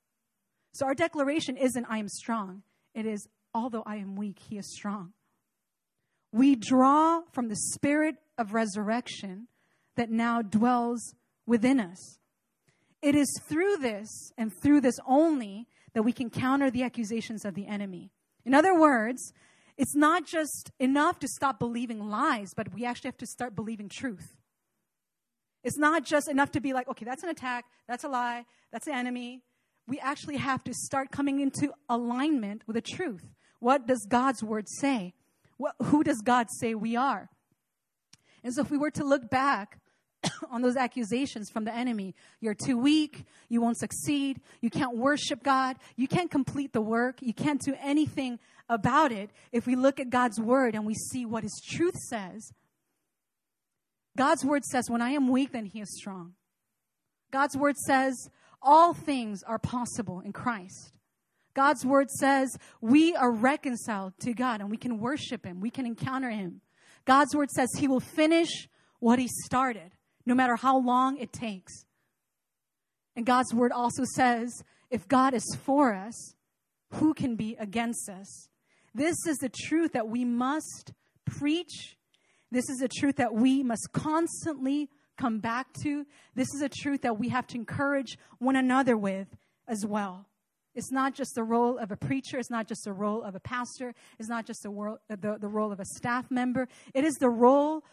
So 0.72 0.86
our 0.86 0.94
declaration 0.94 1.56
isn't, 1.56 1.86
I 1.88 1.98
am 1.98 2.08
strong. 2.08 2.62
It 2.94 3.06
is, 3.06 3.28
although 3.54 3.84
I 3.86 3.96
am 3.96 4.16
weak, 4.16 4.38
He 4.40 4.58
is 4.58 4.72
strong. 4.74 5.12
We 6.32 6.56
draw 6.56 7.22
from 7.32 7.48
the 7.48 7.56
spirit 7.56 8.16
of 8.36 8.52
resurrection 8.52 9.48
that 9.96 10.10
now 10.10 10.42
dwells 10.42 11.14
within 11.46 11.80
us. 11.80 12.18
It 13.00 13.14
is 13.14 13.40
through 13.48 13.76
this 13.76 14.32
and 14.36 14.52
through 14.62 14.80
this 14.80 14.98
only 15.06 15.66
that 15.94 16.02
we 16.02 16.12
can 16.12 16.30
counter 16.30 16.70
the 16.70 16.82
accusations 16.82 17.44
of 17.44 17.54
the 17.54 17.66
enemy. 17.66 18.10
In 18.44 18.54
other 18.54 18.78
words, 18.78 19.32
it's 19.76 19.94
not 19.94 20.26
just 20.26 20.70
enough 20.78 21.18
to 21.20 21.28
stop 21.28 21.58
believing 21.58 22.08
lies, 22.08 22.52
but 22.54 22.74
we 22.74 22.84
actually 22.84 23.08
have 23.08 23.18
to 23.18 23.26
start 23.26 23.54
believing 23.54 23.88
truth. 23.88 24.36
It's 25.62 25.78
not 25.78 26.04
just 26.04 26.28
enough 26.28 26.50
to 26.52 26.60
be 26.60 26.72
like, 26.72 26.88
okay, 26.88 27.04
that's 27.04 27.22
an 27.22 27.30
attack, 27.30 27.64
that's 27.86 28.04
a 28.04 28.08
lie, 28.08 28.44
that's 28.72 28.86
the 28.86 28.94
enemy. 28.94 29.42
We 29.86 29.98
actually 30.00 30.36
have 30.36 30.64
to 30.64 30.74
start 30.74 31.10
coming 31.10 31.40
into 31.40 31.72
alignment 31.88 32.62
with 32.66 32.74
the 32.74 32.82
truth. 32.82 33.24
What 33.60 33.86
does 33.86 34.06
God's 34.08 34.42
word 34.42 34.68
say? 34.68 35.14
What, 35.58 35.74
who 35.82 36.02
does 36.02 36.22
God 36.22 36.46
say 36.50 36.74
we 36.74 36.96
are? 36.96 37.28
And 38.42 38.54
so, 38.54 38.62
if 38.62 38.70
we 38.70 38.78
were 38.78 38.92
to 38.92 39.04
look 39.04 39.28
back 39.28 39.78
on 40.50 40.62
those 40.62 40.76
accusations 40.76 41.50
from 41.50 41.64
the 41.64 41.74
enemy, 41.74 42.14
you're 42.40 42.54
too 42.54 42.78
weak, 42.78 43.24
you 43.48 43.60
won't 43.60 43.76
succeed, 43.76 44.40
you 44.60 44.70
can't 44.70 44.96
worship 44.96 45.42
God, 45.42 45.76
you 45.96 46.08
can't 46.08 46.30
complete 46.30 46.72
the 46.72 46.80
work, 46.80 47.20
you 47.20 47.34
can't 47.34 47.60
do 47.60 47.74
anything 47.80 48.38
about 48.68 49.12
it. 49.12 49.30
If 49.52 49.66
we 49.66 49.76
look 49.76 50.00
at 50.00 50.10
God's 50.10 50.40
word 50.40 50.74
and 50.74 50.86
we 50.86 50.94
see 50.94 51.26
what 51.26 51.42
his 51.42 51.60
truth 51.68 51.96
says, 52.08 52.52
God's 54.16 54.44
word 54.44 54.64
says, 54.64 54.88
When 54.88 55.02
I 55.02 55.10
am 55.10 55.28
weak, 55.28 55.52
then 55.52 55.66
he 55.66 55.80
is 55.80 55.96
strong. 55.96 56.34
God's 57.30 57.56
word 57.56 57.76
says, 57.76 58.30
All 58.62 58.94
things 58.94 59.42
are 59.42 59.58
possible 59.58 60.20
in 60.20 60.32
Christ. 60.32 60.92
God's 61.58 61.84
word 61.84 62.08
says 62.08 62.56
we 62.80 63.16
are 63.16 63.32
reconciled 63.32 64.12
to 64.20 64.32
God 64.32 64.60
and 64.60 64.70
we 64.70 64.76
can 64.76 65.00
worship 65.00 65.44
him, 65.44 65.60
we 65.60 65.70
can 65.70 65.86
encounter 65.86 66.30
him. 66.30 66.60
God's 67.04 67.34
word 67.34 67.50
says 67.50 67.68
he 67.76 67.88
will 67.88 67.98
finish 67.98 68.68
what 69.00 69.18
he 69.18 69.26
started, 69.26 69.90
no 70.24 70.36
matter 70.36 70.54
how 70.54 70.78
long 70.78 71.16
it 71.16 71.32
takes. 71.32 71.84
And 73.16 73.26
God's 73.26 73.52
word 73.52 73.72
also 73.72 74.04
says 74.04 74.52
if 74.88 75.08
God 75.08 75.34
is 75.34 75.58
for 75.64 75.92
us, 75.92 76.36
who 76.92 77.12
can 77.12 77.34
be 77.34 77.56
against 77.58 78.08
us? 78.08 78.48
This 78.94 79.16
is 79.26 79.38
the 79.38 79.50
truth 79.66 79.94
that 79.94 80.06
we 80.06 80.24
must 80.24 80.92
preach. 81.24 81.96
This 82.52 82.70
is 82.70 82.80
a 82.82 82.88
truth 82.88 83.16
that 83.16 83.34
we 83.34 83.64
must 83.64 83.88
constantly 83.92 84.90
come 85.16 85.40
back 85.40 85.66
to. 85.82 86.06
This 86.36 86.54
is 86.54 86.62
a 86.62 86.68
truth 86.68 87.02
that 87.02 87.18
we 87.18 87.30
have 87.30 87.48
to 87.48 87.56
encourage 87.56 88.16
one 88.38 88.54
another 88.54 88.96
with 88.96 89.26
as 89.66 89.84
well. 89.84 90.28
It's 90.74 90.92
not 90.92 91.14
just 91.14 91.34
the 91.34 91.42
role 91.42 91.78
of 91.78 91.90
a 91.90 91.96
preacher. 91.96 92.38
It's 92.38 92.50
not 92.50 92.68
just 92.68 92.84
the 92.84 92.92
role 92.92 93.22
of 93.22 93.34
a 93.34 93.40
pastor. 93.40 93.94
It's 94.18 94.28
not 94.28 94.46
just 94.46 94.62
the, 94.62 94.70
role, 94.70 94.98
uh, 95.10 95.16
the, 95.20 95.38
the 95.40 95.48
role 95.48 95.72
of 95.72 95.80
a 95.80 95.84
staff 95.84 96.30
member. 96.30 96.68
It 96.94 97.04
is 97.04 97.14
the 97.14 97.30
role 97.30 97.84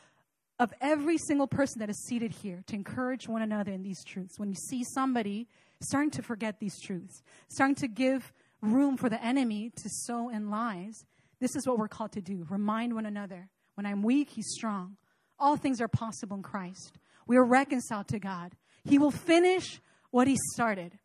of 0.59 0.73
every 0.79 1.17
single 1.17 1.47
person 1.47 1.79
that 1.79 1.89
is 1.89 2.05
seated 2.05 2.31
here 2.31 2.63
to 2.67 2.75
encourage 2.75 3.27
one 3.27 3.41
another 3.41 3.71
in 3.71 3.83
these 3.83 4.03
truths. 4.03 4.39
When 4.39 4.49
you 4.49 4.55
see 4.55 4.83
somebody 4.83 5.47
starting 5.81 6.11
to 6.11 6.21
forget 6.21 6.59
these 6.59 6.79
truths, 6.79 7.23
starting 7.49 7.75
to 7.75 7.87
give 7.87 8.31
room 8.61 8.97
for 8.97 9.09
the 9.09 9.21
enemy 9.23 9.71
to 9.75 9.89
sow 9.89 10.29
in 10.29 10.49
lies, 10.49 11.05
this 11.39 11.55
is 11.55 11.67
what 11.67 11.77
we're 11.77 11.87
called 11.87 12.13
to 12.13 12.21
do. 12.21 12.45
Remind 12.49 12.93
one 12.93 13.05
another. 13.05 13.49
When 13.75 13.85
I'm 13.85 14.01
weak, 14.01 14.29
he's 14.29 14.49
strong. 14.51 14.95
All 15.37 15.57
things 15.57 15.81
are 15.81 15.89
possible 15.89 16.37
in 16.37 16.43
Christ. 16.43 16.97
We 17.27 17.35
are 17.37 17.43
reconciled 17.43 18.07
to 18.09 18.19
God. 18.19 18.53
He 18.85 18.97
will 18.97 19.11
finish 19.11 19.81
what 20.11 20.27
he 20.27 20.37
started. 20.53 20.97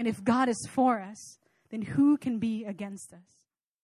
And 0.00 0.08
if 0.08 0.24
God 0.24 0.48
is 0.48 0.66
for 0.70 0.98
us, 0.98 1.36
then 1.70 1.82
who 1.82 2.16
can 2.16 2.38
be 2.38 2.64
against 2.64 3.12
us? 3.12 3.39